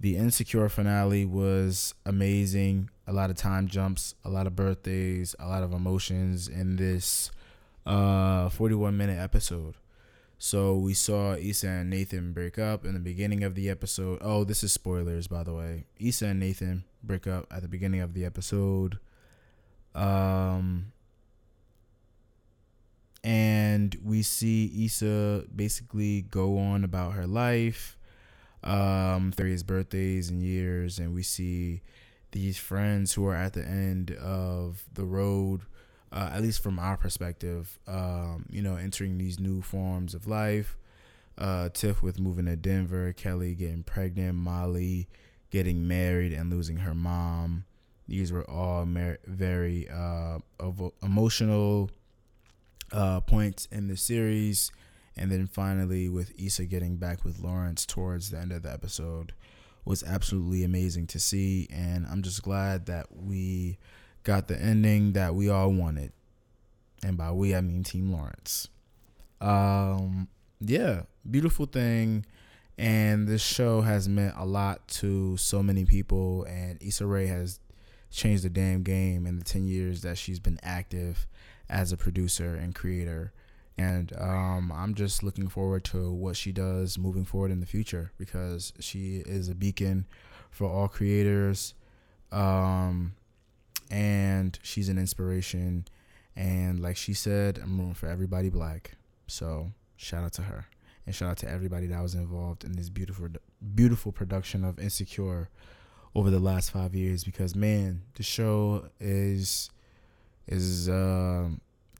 The 0.00 0.16
Insecure 0.16 0.68
finale 0.68 1.24
was 1.24 1.94
amazing. 2.06 2.90
A 3.06 3.12
lot 3.12 3.30
of 3.30 3.36
time 3.36 3.66
jumps, 3.68 4.14
a 4.24 4.28
lot 4.28 4.46
of 4.46 4.54
birthdays, 4.54 5.34
a 5.38 5.48
lot 5.48 5.62
of 5.62 5.72
emotions 5.72 6.46
in 6.46 6.76
this 6.76 7.30
uh, 7.84 8.48
41 8.50 8.96
minute 8.96 9.18
episode. 9.18 9.74
So 10.38 10.76
we 10.76 10.94
saw 10.94 11.34
Issa 11.34 11.66
and 11.66 11.90
Nathan 11.90 12.32
break 12.32 12.58
up 12.58 12.84
in 12.84 12.94
the 12.94 13.00
beginning 13.00 13.42
of 13.42 13.56
the 13.56 13.68
episode. 13.68 14.18
Oh, 14.22 14.44
this 14.44 14.62
is 14.62 14.72
spoilers, 14.72 15.26
by 15.26 15.42
the 15.42 15.52
way. 15.52 15.86
Issa 15.98 16.26
and 16.26 16.38
Nathan 16.38 16.84
break 17.02 17.26
up 17.26 17.46
at 17.50 17.62
the 17.62 17.68
beginning 17.68 18.00
of 18.00 18.14
the 18.14 18.24
episode. 18.24 18.98
Um, 19.94 20.92
and 23.24 23.96
we 24.04 24.22
see 24.22 24.84
Issa 24.84 25.44
basically 25.54 26.22
go 26.22 26.58
on 26.58 26.84
about 26.84 27.14
her 27.14 27.26
life, 27.26 27.98
um, 28.62 29.32
various 29.32 29.62
birthdays 29.62 30.30
and 30.30 30.42
years, 30.42 30.98
and 30.98 31.14
we 31.14 31.22
see 31.22 31.82
these 32.32 32.58
friends 32.58 33.14
who 33.14 33.26
are 33.26 33.34
at 33.34 33.54
the 33.54 33.64
end 33.64 34.12
of 34.12 34.84
the 34.92 35.04
road, 35.04 35.62
uh, 36.12 36.30
at 36.32 36.42
least 36.42 36.62
from 36.62 36.78
our 36.78 36.96
perspective, 36.96 37.78
um, 37.86 38.46
you 38.50 38.62
know, 38.62 38.76
entering 38.76 39.18
these 39.18 39.40
new 39.40 39.62
forms 39.62 40.14
of 40.14 40.26
life. 40.26 40.76
Uh, 41.36 41.68
Tiff 41.68 42.02
with 42.02 42.18
moving 42.18 42.46
to 42.46 42.56
Denver, 42.56 43.12
Kelly 43.12 43.54
getting 43.54 43.82
pregnant, 43.82 44.36
Molly 44.36 45.08
getting 45.50 45.86
married 45.86 46.32
and 46.32 46.50
losing 46.50 46.78
her 46.78 46.94
mom. 46.94 47.64
These 48.08 48.32
were 48.32 48.48
all 48.48 48.86
mer- 48.86 49.18
very 49.26 49.88
uh, 49.88 50.38
emotional 51.02 51.90
uh, 52.90 53.20
points 53.20 53.68
in 53.70 53.88
the 53.88 53.96
series. 53.96 54.72
And 55.16 55.30
then 55.30 55.46
finally, 55.46 56.08
with 56.08 56.32
Issa 56.38 56.64
getting 56.66 56.96
back 56.96 57.24
with 57.24 57.40
Lawrence 57.40 57.84
towards 57.84 58.30
the 58.30 58.38
end 58.38 58.52
of 58.52 58.62
the 58.62 58.72
episode, 58.72 59.32
was 59.84 60.02
absolutely 60.04 60.64
amazing 60.64 61.06
to 61.08 61.18
see. 61.18 61.66
And 61.72 62.06
I'm 62.06 62.22
just 62.22 62.42
glad 62.42 62.86
that 62.86 63.06
we 63.10 63.78
got 64.22 64.48
the 64.48 64.60
ending 64.60 65.12
that 65.12 65.34
we 65.34 65.48
all 65.48 65.72
wanted. 65.72 66.12
And 67.02 67.16
by 67.16 67.32
we, 67.32 67.54
I 67.54 67.60
mean 67.60 67.82
Team 67.82 68.12
Lawrence. 68.12 68.68
Um, 69.40 70.28
yeah, 70.60 71.02
beautiful 71.28 71.66
thing. 71.66 72.26
And 72.76 73.26
this 73.26 73.42
show 73.42 73.80
has 73.80 74.08
meant 74.08 74.34
a 74.36 74.44
lot 74.44 74.86
to 74.88 75.36
so 75.36 75.62
many 75.62 75.84
people. 75.84 76.44
And 76.44 76.80
Issa 76.82 77.06
Rae 77.06 77.26
has 77.26 77.58
changed 78.10 78.44
the 78.44 78.50
damn 78.50 78.82
game 78.82 79.26
in 79.26 79.38
the 79.38 79.44
10 79.44 79.66
years 79.66 80.02
that 80.02 80.18
she's 80.18 80.38
been 80.38 80.58
active 80.62 81.26
as 81.68 81.92
a 81.92 81.96
producer 81.96 82.54
and 82.54 82.74
creator. 82.74 83.32
And 83.76 84.12
um, 84.18 84.72
I'm 84.74 84.94
just 84.94 85.22
looking 85.22 85.48
forward 85.48 85.84
to 85.84 86.10
what 86.10 86.36
she 86.36 86.50
does 86.50 86.98
moving 86.98 87.24
forward 87.24 87.50
in 87.50 87.60
the 87.60 87.66
future 87.66 88.12
because 88.18 88.72
she 88.80 89.22
is 89.24 89.48
a 89.48 89.54
beacon 89.54 90.06
for 90.50 90.68
all 90.68 90.88
creators. 90.88 91.74
Um, 92.32 93.12
and 93.90 94.58
she's 94.62 94.88
an 94.88 94.98
inspiration. 94.98 95.86
And 96.34 96.80
like 96.80 96.96
she 96.96 97.14
said, 97.14 97.60
I'm 97.62 97.78
rooting 97.78 97.94
for 97.94 98.08
everybody 98.08 98.48
black. 98.48 98.92
So 99.26 99.72
shout 99.96 100.24
out 100.24 100.32
to 100.34 100.42
her. 100.42 100.66
And 101.06 101.14
shout 101.14 101.30
out 101.30 101.36
to 101.38 101.50
everybody 101.50 101.86
that 101.86 102.02
was 102.02 102.14
involved 102.14 102.64
in 102.64 102.72
this 102.72 102.90
beautiful, 102.90 103.28
beautiful 103.74 104.12
production 104.12 104.64
of 104.64 104.78
Insecure 104.78 105.48
over 106.14 106.30
the 106.30 106.38
last 106.38 106.70
five 106.70 106.94
years 106.94 107.24
because 107.24 107.54
man, 107.54 108.02
the 108.14 108.22
show 108.22 108.88
is 109.00 109.70
is 110.46 110.88
uh, 110.88 111.48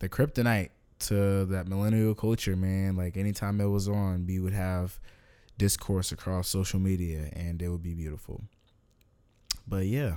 the 0.01 0.09
kryptonite 0.09 0.71
to 1.01 1.45
that 1.47 1.69
millennial 1.69 2.15
culture, 2.15 2.57
man. 2.57 2.97
Like 2.97 3.17
anytime 3.17 3.61
it 3.61 3.67
was 3.67 3.89
on, 3.89 4.27
we 4.27 4.39
would 4.39 4.53
have 4.53 4.99
discourse 5.59 6.13
across 6.13 6.49
social 6.49 6.79
media 6.81 7.31
and 7.33 7.61
it 7.61 7.69
would 7.69 7.83
be 7.83 7.95
beautiful. 7.95 8.43
But 9.67 9.87
yeah, 9.87 10.17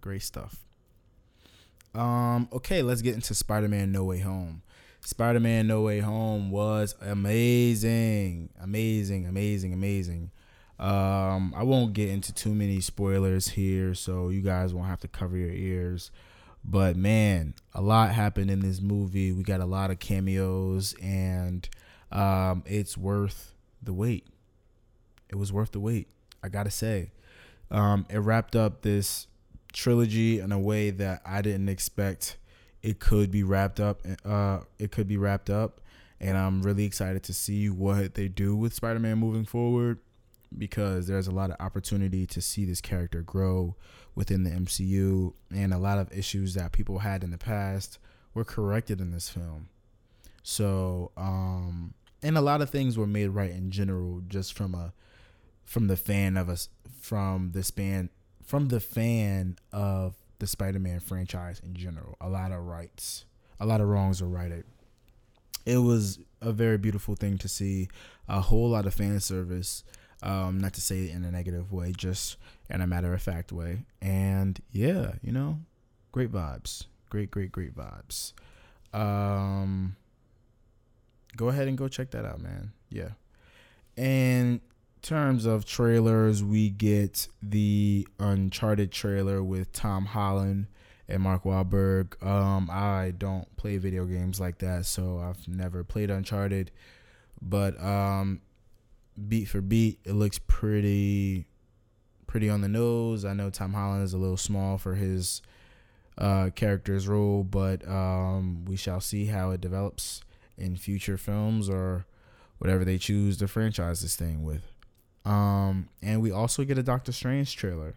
great 0.00 0.22
stuff. 0.22 0.56
Um, 1.94 2.48
okay, 2.52 2.82
let's 2.82 3.02
get 3.02 3.14
into 3.14 3.34
Spider-Man 3.34 3.92
No 3.92 4.04
Way 4.04 4.20
Home. 4.20 4.62
Spider-Man 5.04 5.66
No 5.66 5.82
Way 5.82 6.00
Home 6.00 6.50
was 6.50 6.94
amazing. 7.00 8.50
Amazing, 8.60 9.26
amazing, 9.26 9.72
amazing. 9.72 10.30
Um, 10.78 11.54
I 11.56 11.62
won't 11.62 11.92
get 11.92 12.08
into 12.08 12.32
too 12.32 12.54
many 12.54 12.80
spoilers 12.80 13.48
here, 13.48 13.94
so 13.94 14.30
you 14.30 14.40
guys 14.40 14.74
won't 14.74 14.88
have 14.88 15.00
to 15.00 15.08
cover 15.08 15.36
your 15.36 15.52
ears. 15.52 16.10
But 16.64 16.96
man, 16.96 17.54
a 17.74 17.80
lot 17.80 18.10
happened 18.12 18.50
in 18.50 18.60
this 18.60 18.80
movie. 18.80 19.32
We 19.32 19.42
got 19.42 19.60
a 19.60 19.66
lot 19.66 19.90
of 19.90 19.98
cameos, 19.98 20.94
and 21.00 21.68
um, 22.10 22.62
it's 22.66 22.96
worth 22.96 23.54
the 23.82 23.92
wait. 23.92 24.26
It 25.28 25.36
was 25.36 25.52
worth 25.52 25.72
the 25.72 25.80
wait. 25.80 26.08
I 26.42 26.48
gotta 26.48 26.70
say, 26.70 27.12
um, 27.70 28.06
it 28.10 28.18
wrapped 28.18 28.56
up 28.56 28.82
this 28.82 29.28
trilogy 29.72 30.40
in 30.40 30.52
a 30.52 30.58
way 30.58 30.90
that 30.90 31.22
I 31.24 31.42
didn't 31.42 31.68
expect 31.68 32.36
it 32.82 32.98
could 32.98 33.30
be 33.30 33.42
wrapped 33.44 33.78
up. 33.78 34.00
Uh, 34.24 34.60
it 34.78 34.90
could 34.90 35.06
be 35.06 35.16
wrapped 35.16 35.48
up, 35.48 35.80
and 36.20 36.36
I'm 36.36 36.62
really 36.62 36.84
excited 36.84 37.22
to 37.24 37.32
see 37.32 37.70
what 37.70 38.14
they 38.14 38.28
do 38.28 38.56
with 38.56 38.74
Spider-Man 38.74 39.18
moving 39.18 39.44
forward 39.44 40.00
because 40.58 41.06
there's 41.06 41.26
a 41.26 41.32
lot 41.32 41.50
of 41.50 41.56
opportunity 41.60 42.26
to 42.26 42.40
see 42.40 42.64
this 42.64 42.80
character 42.80 43.22
grow 43.22 43.76
within 44.14 44.44
the 44.44 44.50
MCU, 44.50 45.32
and 45.54 45.72
a 45.72 45.78
lot 45.78 45.98
of 45.98 46.12
issues 46.12 46.54
that 46.54 46.72
people 46.72 46.98
had 46.98 47.24
in 47.24 47.30
the 47.30 47.38
past 47.38 47.98
were 48.34 48.44
corrected 48.44 49.00
in 49.00 49.10
this 49.10 49.28
film. 49.28 49.68
So, 50.42 51.12
um, 51.16 51.94
and 52.22 52.36
a 52.36 52.40
lot 52.40 52.60
of 52.60 52.70
things 52.70 52.98
were 52.98 53.06
made 53.06 53.28
right 53.28 53.50
in 53.50 53.70
general, 53.70 54.22
just 54.28 54.52
from 54.52 54.74
a 54.74 54.92
from 55.64 55.86
the 55.86 55.96
fan 55.96 56.36
of 56.36 56.48
us, 56.48 56.68
from 57.00 57.52
the 57.52 57.62
span, 57.62 58.10
from 58.44 58.68
the 58.68 58.80
fan 58.80 59.56
of 59.72 60.14
the 60.38 60.46
Spider-Man 60.46 61.00
franchise 61.00 61.60
in 61.64 61.74
general. 61.74 62.16
A 62.20 62.28
lot 62.28 62.52
of 62.52 62.64
rights, 62.64 63.24
a 63.60 63.66
lot 63.66 63.80
of 63.80 63.88
wrongs 63.88 64.20
were 64.20 64.28
righted. 64.28 64.64
It 65.64 65.78
was 65.78 66.18
a 66.40 66.52
very 66.52 66.78
beautiful 66.78 67.14
thing 67.14 67.38
to 67.38 67.48
see. 67.48 67.88
A 68.28 68.40
whole 68.40 68.70
lot 68.70 68.86
of 68.86 68.94
fan 68.94 69.20
service 69.20 69.84
um, 70.22 70.58
not 70.60 70.72
to 70.74 70.80
say 70.80 71.04
it 71.04 71.14
in 71.14 71.24
a 71.24 71.30
negative 71.30 71.72
way, 71.72 71.92
just 71.96 72.36
in 72.70 72.80
a 72.80 72.86
matter 72.86 73.12
of 73.12 73.22
fact 73.22 73.52
way. 73.52 73.84
And 74.00 74.60
yeah, 74.70 75.12
you 75.22 75.32
know, 75.32 75.58
great 76.12 76.30
vibes. 76.30 76.84
Great, 77.10 77.30
great, 77.30 77.52
great 77.52 77.74
vibes. 77.76 78.32
Um, 78.94 79.96
go 81.36 81.48
ahead 81.48 81.68
and 81.68 81.76
go 81.76 81.88
check 81.88 82.10
that 82.12 82.24
out, 82.24 82.40
man. 82.40 82.72
Yeah. 82.90 83.10
In 83.96 84.60
terms 85.02 85.44
of 85.44 85.66
trailers, 85.66 86.42
we 86.42 86.70
get 86.70 87.28
the 87.42 88.06
Uncharted 88.18 88.92
trailer 88.92 89.42
with 89.42 89.72
Tom 89.72 90.06
Holland 90.06 90.68
and 91.08 91.22
Mark 91.22 91.44
Wahlberg. 91.44 92.24
Um, 92.24 92.70
I 92.72 93.12
don't 93.16 93.54
play 93.56 93.76
video 93.76 94.06
games 94.06 94.40
like 94.40 94.58
that, 94.58 94.86
so 94.86 95.18
I've 95.18 95.46
never 95.48 95.84
played 95.84 96.10
Uncharted. 96.10 96.70
But 97.40 97.78
um, 97.82 98.40
beat 99.28 99.46
for 99.46 99.60
beat, 99.60 100.00
it 100.04 100.12
looks 100.12 100.38
pretty 100.38 101.46
pretty 102.26 102.48
on 102.48 102.62
the 102.62 102.68
nose. 102.68 103.24
I 103.24 103.34
know 103.34 103.50
Tom 103.50 103.74
Holland 103.74 104.04
is 104.04 104.14
a 104.14 104.18
little 104.18 104.38
small 104.38 104.78
for 104.78 104.94
his 104.94 105.42
uh, 106.16 106.48
character's 106.54 107.06
role, 107.06 107.44
but 107.44 107.86
um, 107.86 108.64
we 108.64 108.76
shall 108.76 109.00
see 109.00 109.26
how 109.26 109.50
it 109.50 109.60
develops 109.60 110.22
in 110.56 110.76
future 110.76 111.18
films 111.18 111.68
or 111.68 112.06
whatever 112.58 112.84
they 112.84 112.96
choose 112.96 113.36
to 113.38 113.48
franchise 113.48 114.00
this 114.00 114.16
thing 114.16 114.44
with. 114.44 114.62
Um, 115.24 115.88
and 116.00 116.22
we 116.22 116.30
also 116.30 116.64
get 116.64 116.78
a 116.78 116.82
Doctor 116.82 117.12
Strange 117.12 117.54
trailer. 117.54 117.96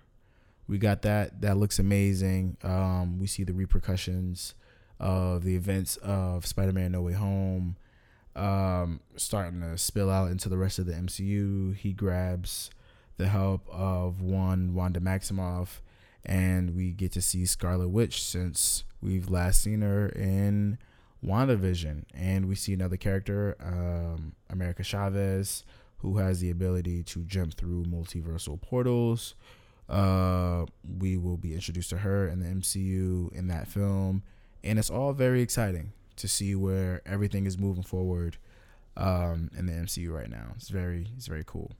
We 0.68 0.80
got 0.80 1.02
that. 1.04 1.42
That 1.42 1.58
looks 1.58 1.80
amazing. 1.80 2.58
Um, 2.64 3.20
we 3.20 3.28
see 3.28 3.44
the 3.44 3.54
repercussions 3.54 4.56
of 5.00 5.44
the 5.44 5.56
events 5.56 5.98
of 5.98 6.46
Spider-Man: 6.46 6.92
No 6.92 7.02
Way 7.02 7.14
Home 7.14 7.78
um, 8.36 9.00
starting 9.16 9.62
to 9.62 9.78
spill 9.78 10.10
out 10.10 10.32
into 10.32 10.50
the 10.50 10.58
rest 10.58 10.80
of 10.80 10.86
the 10.86 10.94
MCU. 10.94 11.76
He 11.76 11.94
grabs 11.94 12.70
the 13.18 13.28
help 13.28 13.68
of 13.70 14.22
one 14.22 14.74
Wanda 14.74 15.00
Maximoff, 15.00 15.80
and 16.26 16.76
we 16.76 16.92
get 16.92 17.12
to 17.14 17.22
see 17.22 17.46
Scarlet 17.46 17.90
Witch 17.90 18.24
since 18.24 18.84
we've 19.02 19.30
last 19.30 19.62
seen 19.62 19.82
her 19.82 20.10
in 20.10 20.78
WandaVision. 21.26 22.04
And 22.14 22.48
we 22.48 22.56
see 22.56 22.74
another 22.74 22.98
character, 22.98 23.56
um, 23.64 24.34
America 24.50 24.84
Chavez, 24.84 25.64
who 26.00 26.18
has 26.18 26.42
the 26.42 26.52
ability 26.52 27.04
to 27.04 27.24
jump 27.24 27.54
through 27.56 27.86
multiversal 27.86 28.60
portals. 28.60 29.36
Uh, 29.88 30.66
we 31.00 31.16
will 31.16 31.38
be 31.38 31.54
introduced 31.54 31.92
to 31.92 31.98
her 31.98 32.28
in 32.28 32.40
the 32.40 32.48
MCU 32.48 33.32
in 33.34 33.48
that 33.48 33.68
film, 33.68 34.24
and 34.64 34.80
it's 34.80 34.90
all 34.90 35.14
very 35.14 35.42
exciting 35.42 35.94
to 36.18 36.28
see 36.28 36.56
where 36.56 37.02
everything 37.06 37.46
is 37.46 37.58
moving 37.58 37.84
forward 37.84 38.38
um, 38.98 39.50
in 39.58 39.66
the 39.66 39.74
MCU 39.74 40.12
right 40.12 40.30
now. 40.30 40.54
It's 40.56 40.70
very 40.70 41.08
it's 41.16 41.28
very 41.28 41.44
cool. 41.46 41.72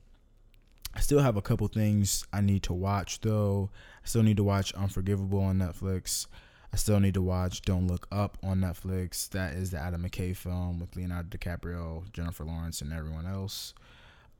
I 0.94 1.02
still 1.02 1.20
have 1.20 1.36
a 1.36 1.42
couple 1.42 1.68
things 1.68 2.26
I 2.32 2.42
need 2.42 2.64
to 2.64 2.74
watch 2.74 3.22
though. 3.22 3.70
I 4.04 4.08
still 4.08 4.24
need 4.24 4.38
to 4.38 4.44
watch 4.44 4.74
Unforgivable 4.74 5.40
on 5.40 5.60
Netflix. 5.60 6.28
I 6.72 6.78
still 6.78 7.00
need 7.00 7.14
to 7.14 7.22
watch 7.22 7.62
Don't 7.62 7.88
Look 7.88 8.08
Up 8.12 8.38
on 8.44 8.60
Netflix. 8.60 9.30
That 9.30 9.54
is 9.54 9.72
the 9.72 9.80
Adam 9.80 10.04
McKay 10.04 10.36
film 10.36 10.80
with 10.80 10.96
Leonardo 10.96 11.30
DiCaprio, 11.30 12.12
Jennifer 12.12 12.44
Lawrence, 12.44 12.82
and 12.82 12.92
everyone 12.92 13.26
else. 13.26 13.74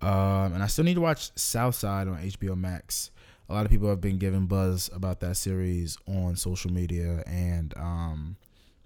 Um, 0.02 0.54
and 0.54 0.62
I 0.62 0.68
still 0.68 0.84
need 0.84 0.96
to 0.96 1.02
watch 1.02 1.32
South 1.38 1.76
Side 1.76 2.08
on 2.08 2.18
HBO 2.18 2.58
Max. 2.58 3.12
A 3.48 3.54
lot 3.54 3.66
of 3.66 3.72
people 3.72 3.88
have 3.88 4.02
been 4.02 4.18
giving 4.18 4.48
buzz 4.48 4.90
about 4.94 5.20
that 5.22 5.38
series 5.38 5.98
on 6.08 6.36
social 6.36 6.72
media, 6.72 7.24
and 7.26 7.74
um, 7.78 8.36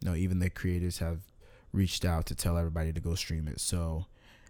you 0.01 0.09
know, 0.09 0.15
even 0.15 0.39
the 0.39 0.49
creators 0.49 0.99
have 0.99 1.19
reached 1.71 2.05
out 2.05 2.25
to 2.27 2.35
tell 2.35 2.57
everybody 2.57 2.91
to 2.93 2.99
go 2.99 3.15
stream 3.15 3.47
it. 3.47 3.59
So 3.59 4.05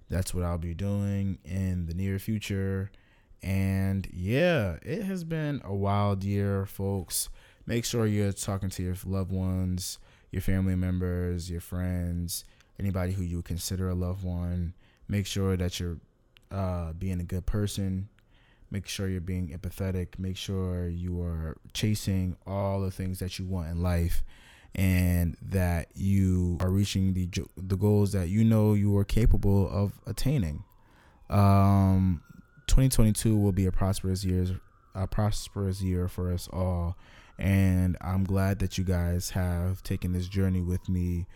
that's 0.10 0.34
what 0.34 0.44
I'll 0.44 0.58
be 0.58 0.74
doing 0.74 1.40
in 1.44 1.86
the 1.86 1.94
near 1.94 2.20
future. 2.20 2.92
And 3.42 4.08
yeah, 4.12 4.78
it 4.82 5.04
has 5.04 5.24
been 5.24 5.62
a 5.64 5.74
wild 5.74 6.24
year, 6.24 6.66
folks. 6.66 7.30
Make 7.66 7.86
sure 7.86 8.06
you're 8.06 8.32
talking 8.32 8.70
to 8.70 8.84
your 8.84 8.96
loved 9.06 9.32
ones, 9.32 10.00
your 10.32 10.42
family 10.42 10.76
members, 10.76 11.50
your 11.50 11.62
friends, 11.62 12.46
anybody 12.80 13.14
who 13.14 13.24
you 13.24 13.42
consider 13.42 13.90
a 13.90 13.96
loved 13.96 14.24
one. 14.24 14.74
Make 15.08 15.26
sure 15.26 15.56
that 15.58 15.80
you're 15.80 15.98
uh, 16.52 16.94
being 16.94 17.20
a 17.20 17.24
good 17.24 17.46
person. 17.46 18.10
Make 18.72 18.88
sure 18.88 19.08
you're 19.08 19.22
being 19.22 19.50
empathetic. 19.50 20.20
Make 20.20 20.38
sure 20.38 20.88
you 20.88 21.22
are 21.22 21.58
chasing 21.74 22.36
all 22.46 22.82
the 22.82 22.92
things 22.92 23.20
that 23.20 23.40
you 23.40 23.46
want 23.46 23.70
in 23.70 23.82
life 23.82 24.24
and 24.76 25.36
that 25.42 25.88
you 25.96 26.58
are 26.62 26.70
reaching 26.70 27.14
the 27.14 27.30
the 27.58 27.76
goals 27.76 28.12
that 28.14 28.30
you 28.30 28.44
know 28.44 28.74
you 28.74 28.96
are 28.98 29.06
capable 29.06 29.70
of 29.70 30.00
attaining. 30.06 30.64
Um, 31.30 32.22
2022 32.68 33.38
will 33.38 33.52
be 33.52 33.66
a 33.66 33.72
prosperous 33.72 34.24
year, 34.24 34.60
a 34.96 35.08
prosperous 35.08 35.82
year 35.82 36.08
for 36.08 36.32
us 36.32 36.48
all, 36.52 36.98
and 37.38 37.98
I'm 38.02 38.24
glad 38.24 38.60
that 38.60 38.78
you 38.78 38.84
guys 38.84 39.32
have 39.32 39.84
taken 39.84 40.14
this 40.14 40.28
journey 40.28 40.62
with 40.62 40.88
me 40.88 41.28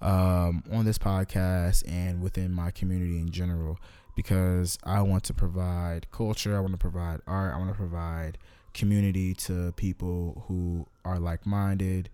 um, 0.00 0.62
on 0.70 0.84
this 0.84 0.98
podcast 0.98 1.88
and 1.88 2.20
within 2.22 2.52
my 2.52 2.70
community 2.70 3.18
in 3.18 3.30
general. 3.30 3.78
Because 4.14 4.78
I 4.84 5.00
want 5.00 5.24
to 5.24 5.34
provide 5.34 6.10
culture, 6.10 6.54
I 6.54 6.60
want 6.60 6.72
to 6.72 6.78
provide 6.78 7.20
art, 7.26 7.54
I 7.54 7.58
want 7.58 7.70
to 7.70 7.76
provide 7.76 8.36
community 8.74 9.32
to 9.34 9.72
people 9.72 10.44
who 10.48 10.86
are 11.04 11.18
like 11.18 11.46
minded 11.46 12.10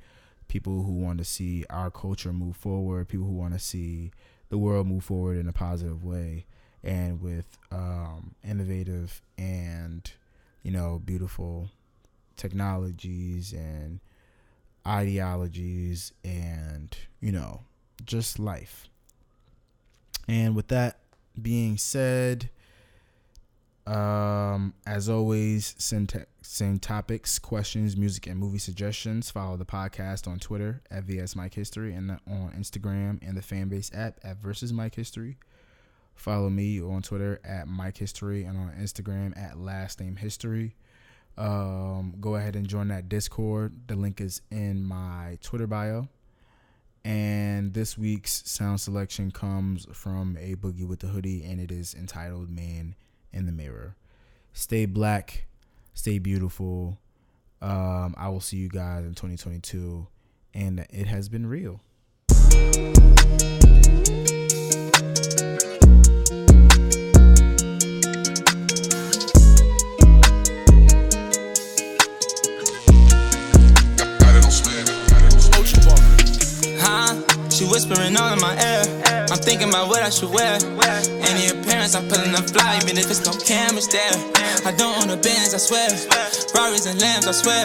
people 0.48 0.82
who 0.82 0.92
want 0.92 1.18
to 1.18 1.24
see 1.24 1.64
our 1.70 1.90
culture 1.90 2.32
move 2.32 2.56
forward, 2.56 3.08
people 3.08 3.26
who 3.26 3.32
want 3.32 3.52
to 3.52 3.58
see 3.58 4.10
the 4.48 4.58
world 4.58 4.86
move 4.86 5.04
forward 5.04 5.36
in 5.36 5.48
a 5.48 5.52
positive 5.52 6.04
way 6.04 6.46
and 6.82 7.20
with 7.20 7.58
um, 7.70 8.34
innovative 8.42 9.20
and 9.36 10.12
you 10.62 10.70
know 10.70 11.00
beautiful 11.04 11.70
technologies 12.36 13.52
and 13.52 14.00
ideologies 14.86 16.12
and 16.24 16.96
you 17.20 17.32
know 17.32 17.62
just 18.04 18.38
life. 18.38 18.88
And 20.26 20.54
with 20.56 20.68
that 20.68 20.98
being 21.40 21.78
said 21.78 22.50
um, 23.88 24.74
as 24.86 25.08
always, 25.08 25.74
te- 26.06 26.18
send 26.48 26.80
topics, 26.80 27.38
questions, 27.38 27.94
music, 27.94 28.26
and 28.26 28.38
movie 28.38 28.58
suggestions. 28.58 29.30
Follow 29.30 29.58
the 29.58 29.66
podcast 29.66 30.26
on 30.26 30.38
Twitter 30.38 30.80
at 30.90 31.04
VS 31.04 31.36
Mike 31.36 31.52
History 31.52 31.92
and 31.92 32.12
on 32.26 32.54
Instagram 32.58 33.18
and 33.20 33.36
the 33.36 33.42
Fanbase 33.42 33.94
app 33.94 34.18
at 34.24 34.38
Versus 34.38 34.72
Mike 34.72 34.94
History. 34.94 35.36
Follow 36.14 36.48
me 36.48 36.80
on 36.80 37.02
Twitter 37.02 37.38
at 37.44 37.68
Mike 37.68 37.98
History 37.98 38.44
and 38.44 38.56
on 38.56 38.72
Instagram 38.80 39.36
at 39.36 39.58
Last 39.58 40.00
Name 40.00 40.16
History. 40.16 40.74
Um, 41.36 42.14
go 42.18 42.36
ahead 42.36 42.56
and 42.56 42.66
join 42.66 42.88
that 42.88 43.10
Discord. 43.10 43.86
The 43.86 43.94
link 43.94 44.18
is 44.18 44.40
in 44.50 44.82
my 44.82 45.36
Twitter 45.42 45.66
bio. 45.66 46.08
And 47.04 47.74
this 47.74 47.98
week's 47.98 48.42
sound 48.50 48.80
selection 48.80 49.32
comes 49.32 49.86
from 49.92 50.38
a 50.40 50.54
boogie 50.54 50.88
with 50.88 51.00
the 51.00 51.08
hoodie, 51.08 51.44
and 51.44 51.60
it 51.60 51.70
is 51.70 51.94
entitled 51.94 52.48
"Man." 52.48 52.94
in 53.30 53.44
the 53.44 53.52
mirror. 53.52 53.94
Stay 54.54 54.86
black, 54.86 55.47
stay 55.98 56.18
beautiful. 56.20 56.96
Um, 57.60 58.14
I 58.16 58.28
will 58.28 58.40
see 58.40 58.56
you 58.56 58.68
guys 58.68 59.04
in 59.04 59.14
2022, 59.14 60.06
and 60.54 60.86
it 60.90 61.08
has 61.08 61.28
been 61.28 61.46
real. 61.46 61.80
She 77.50 77.64
whispering 77.64 78.16
all 78.16 78.32
in 78.32 78.40
my 78.40 78.54
ear. 78.54 79.07
I'm 79.38 79.44
thinking 79.46 79.68
about 79.68 79.86
what 79.86 80.02
I 80.02 80.10
should 80.10 80.34
wear. 80.34 80.58
Any 81.22 81.46
appearance, 81.46 81.94
I'm 81.94 82.10
pulling 82.10 82.34
a 82.34 82.42
fly, 82.42 82.82
even 82.82 82.98
if 82.98 83.06
it's 83.06 83.22
no 83.22 83.30
cameras 83.38 83.86
there. 83.86 84.10
I 84.66 84.74
don't 84.74 84.98
own 84.98 85.14
a 85.14 85.16
Benz, 85.16 85.54
I 85.54 85.62
swear. 85.62 85.86
Ferraris 86.50 86.90
and 86.90 86.98
lambs, 86.98 87.30
I 87.30 87.30
swear. 87.30 87.62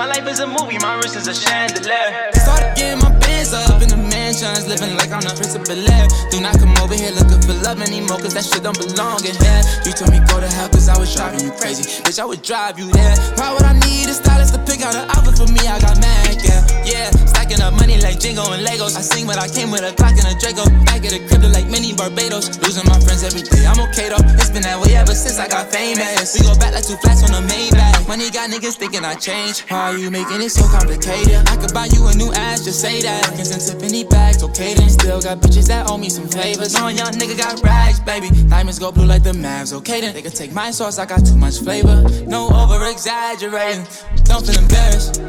My 0.00 0.08
life 0.08 0.24
is 0.24 0.40
a 0.40 0.48
movie, 0.48 0.80
my 0.80 0.96
wrist 0.96 1.20
is 1.20 1.28
a 1.28 1.36
chandelier. 1.36 2.32
Started 2.40 2.72
getting 2.72 3.04
my 3.04 3.12
bands 3.20 3.52
up 3.52 3.82
in 3.84 3.92
the 3.92 4.00
mansions, 4.00 4.64
living 4.64 4.96
like 4.96 5.12
I'm 5.12 5.20
the 5.20 5.36
prince 5.36 5.52
of 5.52 5.68
Bel 5.68 5.84
Air. 5.92 6.08
Do 6.32 6.40
not 6.40 6.56
come 6.56 6.72
over 6.80 6.96
here 6.96 7.12
looking 7.12 7.44
for 7.44 7.52
love 7.68 7.84
anymore, 7.84 8.16
cause 8.16 8.32
that 8.32 8.48
shit 8.48 8.64
don't 8.64 8.80
belong 8.80 9.20
in 9.20 9.36
here. 9.36 9.60
You 9.84 9.92
told 9.92 10.16
me 10.16 10.24
go 10.24 10.40
to 10.40 10.48
hell, 10.48 10.69
cause 10.80 10.88
I 10.88 10.96
was 10.98 11.12
driving 11.14 11.44
you 11.44 11.52
crazy. 11.60 11.84
Bitch, 12.00 12.18
I 12.18 12.24
would 12.24 12.40
drive 12.40 12.78
you 12.78 12.88
there. 12.92 13.16
Why 13.36 13.52
would 13.52 13.62
I 13.68 13.76
need 13.84 14.08
a 14.08 14.16
stylist 14.16 14.56
to 14.56 14.60
pick 14.64 14.80
out 14.80 14.96
an 14.96 15.04
outfit 15.12 15.36
for 15.36 15.48
me? 15.52 15.60
I 15.68 15.76
got 15.76 16.00
mad, 16.00 16.40
yeah. 16.40 16.64
Yeah, 16.88 17.10
stacking 17.28 17.60
up 17.60 17.76
money 17.76 18.00
like 18.00 18.16
Jenga 18.16 18.40
and 18.48 18.64
Legos. 18.64 18.96
I 18.96 19.04
sing 19.04 19.26
but 19.26 19.36
I 19.36 19.48
came 19.48 19.70
with 19.70 19.84
a 19.84 19.92
clock 19.92 20.16
and 20.16 20.24
a 20.24 20.34
Draco. 20.40 20.64
Back 20.88 21.04
at 21.04 21.12
the 21.12 21.20
crib 21.28 21.44
like 21.52 21.68
mini 21.68 21.92
Barbados. 21.92 22.56
Losing 22.64 22.88
my 22.88 22.96
friends 23.04 23.22
every 23.22 23.44
day, 23.44 23.68
I'm 23.68 23.76
okay 23.92 24.08
though. 24.08 24.24
It's 24.40 24.48
been 24.48 24.64
that 24.64 24.80
way 24.80 24.96
ever 24.96 25.12
since 25.12 25.36
I 25.38 25.48
got 25.48 25.68
famous. 25.68 26.32
We 26.32 26.48
go 26.48 26.56
back 26.56 26.72
like 26.72 26.86
two 26.88 26.96
flats 27.04 27.28
on 27.28 27.36
the 27.36 27.44
Maybach. 27.44 28.08
Money 28.08 28.30
got 28.32 28.48
niggas 28.48 28.80
thinking 28.80 29.04
I 29.04 29.14
changed. 29.14 29.68
How 29.68 29.92
are 29.92 29.98
you 29.98 30.10
making 30.10 30.40
it 30.40 30.50
so 30.50 30.64
complicated? 30.64 31.44
I 31.46 31.56
could 31.60 31.74
buy 31.76 31.92
you 31.92 32.08
a 32.08 32.14
new 32.16 32.32
ass, 32.32 32.64
just 32.64 32.80
say 32.80 33.02
that. 33.02 33.28
Birkins 33.28 33.52
and 33.52 33.60
Tiffany 33.60 34.04
bags, 34.04 34.42
okay 34.42 34.74
then. 34.74 34.88
Still 34.88 35.20
got 35.20 35.38
bitches 35.38 35.68
that 35.68 35.90
owe 35.90 35.98
me 35.98 36.08
some 36.08 36.26
favors. 36.26 36.72
No 36.74 36.88
young 36.88 37.12
nigga 37.20 37.36
got 37.36 37.60
rags, 37.62 38.00
baby. 38.00 38.32
Diamonds 38.48 38.78
go 38.78 38.90
blue 38.90 39.06
like 39.06 39.22
the 39.22 39.32
Mavs, 39.32 39.72
okay 39.74 40.00
then. 40.00 40.14
They 40.14 40.22
can 40.22 40.32
take 40.32 40.52
my 40.52 40.69
sauce, 40.72 40.98
I 40.98 41.06
got 41.06 41.24
too 41.24 41.36
much 41.36 41.58
flavor. 41.60 42.02
No 42.26 42.48
over 42.48 42.84
exaggerating. 42.86 43.86
Don't 44.24 44.46
feel 44.46 44.58
embarrassed. 44.58 45.20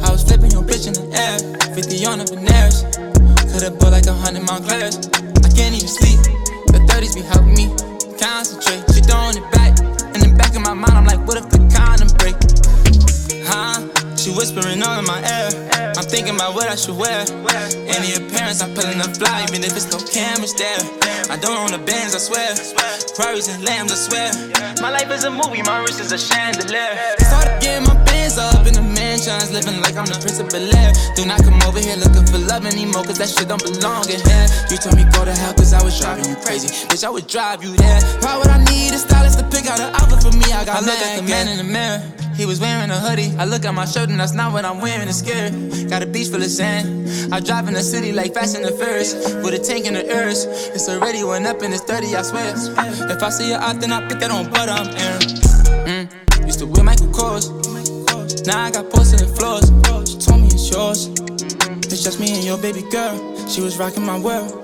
I 0.00 0.10
was 0.10 0.22
flipping 0.22 0.50
your 0.50 0.62
bitch 0.62 0.86
in 0.86 0.94
the 0.94 1.06
air. 1.12 1.38
50 1.74 2.06
on 2.06 2.18
the 2.18 2.24
Veneers. 2.24 2.82
Could've 3.52 3.78
bought 3.78 3.92
like 3.92 4.06
a 4.06 4.14
hundred 4.14 4.46
Monclers. 4.46 4.96
I 5.44 5.50
can't 5.54 5.74
even 5.74 5.88
sleep. 5.88 6.20
The 6.72 6.80
30s 6.88 7.14
be 7.14 7.22
helping 7.22 7.54
me 7.54 7.66
concentrate. 8.18 8.84
She 8.94 9.00
throwing 9.02 9.36
it 9.36 9.50
back. 9.50 9.55
I 16.76 16.92
wear. 16.92 17.24
Any 17.88 18.12
appearance, 18.12 18.60
I'm 18.60 18.74
pulling 18.74 19.00
a 19.00 19.08
fly, 19.16 19.46
even 19.48 19.64
if 19.64 19.72
it's 19.72 19.90
no 19.90 19.96
cameras 19.96 20.52
there. 20.52 20.76
I 21.32 21.38
don't 21.40 21.56
own 21.56 21.72
the 21.72 21.78
Benz, 21.78 22.14
I 22.14 22.18
swear. 22.18 22.54
Ferraris 23.16 23.48
and 23.48 23.64
lambs, 23.64 23.92
I 23.92 23.96
swear. 23.96 24.30
My 24.82 24.90
life 24.90 25.10
is 25.10 25.24
a 25.24 25.30
movie, 25.30 25.62
my 25.62 25.78
wrist 25.80 26.00
is 26.00 26.12
a 26.12 26.18
chandelier. 26.18 27.16
Started 27.20 27.62
getting 27.62 27.88
my 27.88 27.96
bands 28.04 28.36
up 28.36 28.66
in 28.66 28.74
the 28.74 28.95
man 29.24 29.48
living 29.52 29.80
like 29.80 29.96
I'm 29.96 30.04
the 30.04 30.18
prince 30.20 30.38
of 30.40 30.52
Bel 30.52 30.68
Air. 30.76 30.92
Do 31.16 31.24
not 31.24 31.40
come 31.40 31.56
over 31.64 31.80
here 31.80 31.96
looking 31.96 32.26
for 32.28 32.38
love 32.38 32.66
anymore, 32.66 33.04
cause 33.04 33.16
that 33.16 33.32
shit 33.32 33.48
don't 33.48 33.62
belong 33.62 34.04
in 34.12 34.20
here. 34.20 34.46
You 34.68 34.76
told 34.76 34.96
me 34.96 35.08
go 35.16 35.24
to 35.24 35.32
hell, 35.32 35.54
cause 35.54 35.72
I 35.72 35.80
was 35.82 35.96
driving 35.96 36.28
you 36.28 36.36
crazy. 36.44 36.68
Bitch, 36.92 37.04
I 37.04 37.10
would 37.10 37.26
drive 37.26 37.64
you 37.64 37.72
there. 37.76 38.00
Why 38.20 38.36
would 38.36 38.48
I 38.52 38.60
need 38.68 38.92
a 38.92 39.00
stylist 39.00 39.38
to 39.40 39.46
pick 39.48 39.66
out 39.66 39.80
an 39.80 39.94
outfit 39.96 40.20
for 40.20 40.34
me? 40.36 40.52
I 40.52 40.64
got 40.64 40.82
I 40.82 40.84
look 40.84 41.00
at 41.00 41.16
the 41.16 41.24
man 41.24 41.48
in 41.48 41.56
the 41.56 41.64
mirror. 41.64 42.02
He 42.36 42.44
was 42.44 42.60
wearing 42.60 42.90
a 42.90 43.00
hoodie. 43.00 43.32
I 43.38 43.46
look 43.46 43.64
at 43.64 43.72
my 43.72 43.86
shirt 43.86 44.10
and 44.10 44.20
that's 44.20 44.34
not 44.34 44.52
what 44.52 44.66
I'm 44.66 44.80
wearing. 44.80 45.08
It's 45.08 45.24
scary. 45.24 45.50
Got 45.88 46.02
a 46.02 46.06
beach 46.06 46.28
full 46.28 46.42
of 46.42 46.50
sand. 46.50 47.32
I 47.32 47.40
drive 47.40 47.66
in 47.68 47.74
the 47.74 47.82
city 47.82 48.12
like 48.12 48.34
Fast 48.34 48.56
and 48.56 48.64
the 48.64 48.72
Furious 48.72 49.14
with 49.40 49.54
a 49.54 49.58
tank 49.58 49.86
in 49.86 49.94
the 49.94 50.04
earth. 50.12 50.44
It's 50.74 50.88
already 50.88 51.24
went 51.24 51.46
up 51.46 51.62
and 51.62 51.72
it's 51.72 51.82
30, 51.84 52.14
I 52.14 52.22
swear. 52.22 52.52
If 53.10 53.22
I 53.22 53.30
see 53.30 53.48
you 53.48 53.56
out, 53.56 53.80
then 53.80 53.90
I 53.90 54.06
put 54.06 54.20
that 54.20 54.30
on 54.30 54.50
butter. 54.50 54.72
I'm 54.72 54.88
airing. 54.88 56.08
Mm. 56.08 56.46
Used 56.46 56.58
to 56.58 56.66
wear 56.66 56.84
Michael 56.84 57.06
Kors. 57.08 57.66
Now 58.46 58.62
I 58.62 58.70
got 58.70 58.88
porcelain 58.90 59.26
floors. 59.34 59.66
She 60.08 60.18
told 60.18 60.40
me 60.40 60.46
it's 60.46 60.70
yours. 60.70 61.08
It's 61.90 62.04
just 62.04 62.20
me 62.20 62.32
and 62.32 62.44
your 62.44 62.56
baby 62.58 62.82
girl. 62.92 63.18
She 63.48 63.60
was 63.60 63.76
rocking 63.76 64.06
my 64.06 64.16
world. 64.16 64.54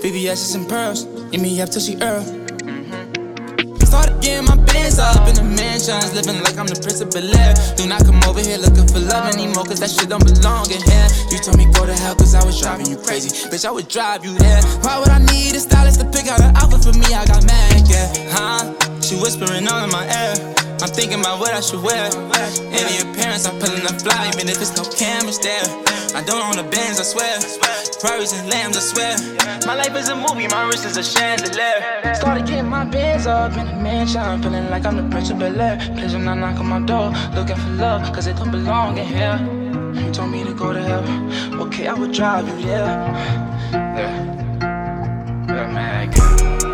VVS's 0.00 0.54
and 0.54 0.66
pearls. 0.66 1.04
Give 1.30 1.42
me 1.42 1.60
up 1.60 1.68
till 1.68 1.82
she 1.82 1.96
Earl. 2.00 2.24
Started 3.84 4.22
getting 4.22 4.48
my 4.48 4.56
bands 4.64 4.98
up 4.98 5.28
in 5.28 5.34
the 5.36 5.44
mansions, 5.44 6.14
living 6.14 6.42
like 6.42 6.56
I'm 6.56 6.64
the 6.64 6.80
prince 6.80 7.02
of 7.02 7.10
Bel 7.12 7.28
Air. 7.36 7.52
Do 7.76 7.86
not 7.86 8.06
come 8.06 8.24
over 8.24 8.40
here 8.40 8.56
looking 8.56 8.88
for 8.88 9.00
love 9.00 9.28
anymore, 9.34 9.68
cause 9.68 9.80
that 9.80 9.90
shit 9.90 10.08
don't 10.08 10.24
belong 10.24 10.64
in 10.72 10.80
here. 10.80 11.08
You 11.28 11.36
told 11.44 11.58
me 11.58 11.68
go 11.76 11.84
to 11.84 11.92
hell 11.92 12.16
cause 12.16 12.34
I 12.34 12.42
was 12.42 12.58
driving 12.58 12.88
you 12.88 12.96
crazy. 12.96 13.28
Bitch, 13.52 13.68
I 13.68 13.70
would 13.70 13.88
drive 13.88 14.24
you 14.24 14.32
there. 14.38 14.62
Why 14.80 14.98
would 14.98 15.10
I 15.10 15.18
need 15.18 15.52
a 15.52 15.60
stylist 15.60 16.00
to 16.00 16.08
pick 16.08 16.24
out 16.24 16.40
an 16.40 16.56
outfit 16.56 16.88
for 16.88 16.96
me? 16.96 17.12
I 17.12 17.28
got 17.28 17.44
mad, 17.44 17.84
yeah. 17.84 18.08
Huh? 18.32 18.72
She 19.04 19.20
whispering 19.20 19.68
all 19.68 19.84
in 19.84 19.90
my 19.92 20.08
ear. 20.08 20.61
I'm 20.82 20.88
thinking 20.88 21.20
about 21.20 21.38
what 21.38 21.54
I 21.54 21.60
should 21.60 21.80
wear. 21.80 22.10
Any 22.74 22.98
appearance, 22.98 23.46
I'm 23.46 23.56
pulling 23.60 23.84
a 23.86 23.94
fly, 24.02 24.32
even 24.34 24.48
if 24.48 24.60
it's 24.60 24.76
no 24.76 24.82
cameras 24.82 25.38
there. 25.38 25.62
I 26.12 26.24
don't 26.26 26.42
own 26.42 26.58
a 26.58 26.68
Benz, 26.68 26.98
I 26.98 27.04
swear. 27.04 27.38
Ferraris 28.00 28.32
and 28.32 28.50
lambs, 28.50 28.76
I 28.76 28.80
swear. 28.80 29.14
My 29.64 29.76
life 29.76 29.94
is 29.94 30.08
a 30.08 30.16
movie, 30.16 30.48
my 30.48 30.66
wrist 30.66 30.84
is 30.84 30.96
a 30.96 31.04
chandelier. 31.04 32.14
Started 32.16 32.46
getting 32.46 32.68
my 32.68 32.84
bands 32.84 33.28
up 33.28 33.56
in 33.56 33.64
the 33.64 33.74
mansion, 33.74 34.42
feeling 34.42 34.70
like 34.70 34.84
I'm 34.84 34.96
the 34.96 35.08
prince 35.08 35.30
of 35.30 35.38
Bel 35.38 35.60
Air. 35.60 35.76
Pleasure 35.94 36.18
not 36.18 36.38
knock 36.38 36.58
on 36.58 36.66
my 36.66 36.80
door, 36.80 37.12
looking 37.32 37.54
for 37.54 37.70
love, 37.70 38.12
cause 38.12 38.26
it 38.26 38.34
don't 38.36 38.50
belong 38.50 38.98
in 38.98 39.06
here. 39.06 39.38
You 40.04 40.10
told 40.12 40.32
me 40.32 40.42
to 40.42 40.52
go 40.52 40.72
to 40.72 40.82
heaven, 40.82 41.60
okay, 41.60 41.86
I 41.86 41.94
would 41.94 42.10
drive 42.10 42.48
you 42.48 42.66
there. 42.66 42.86
Yeah, 43.72 44.66
yeah, 45.46 45.72
man. 45.72 46.71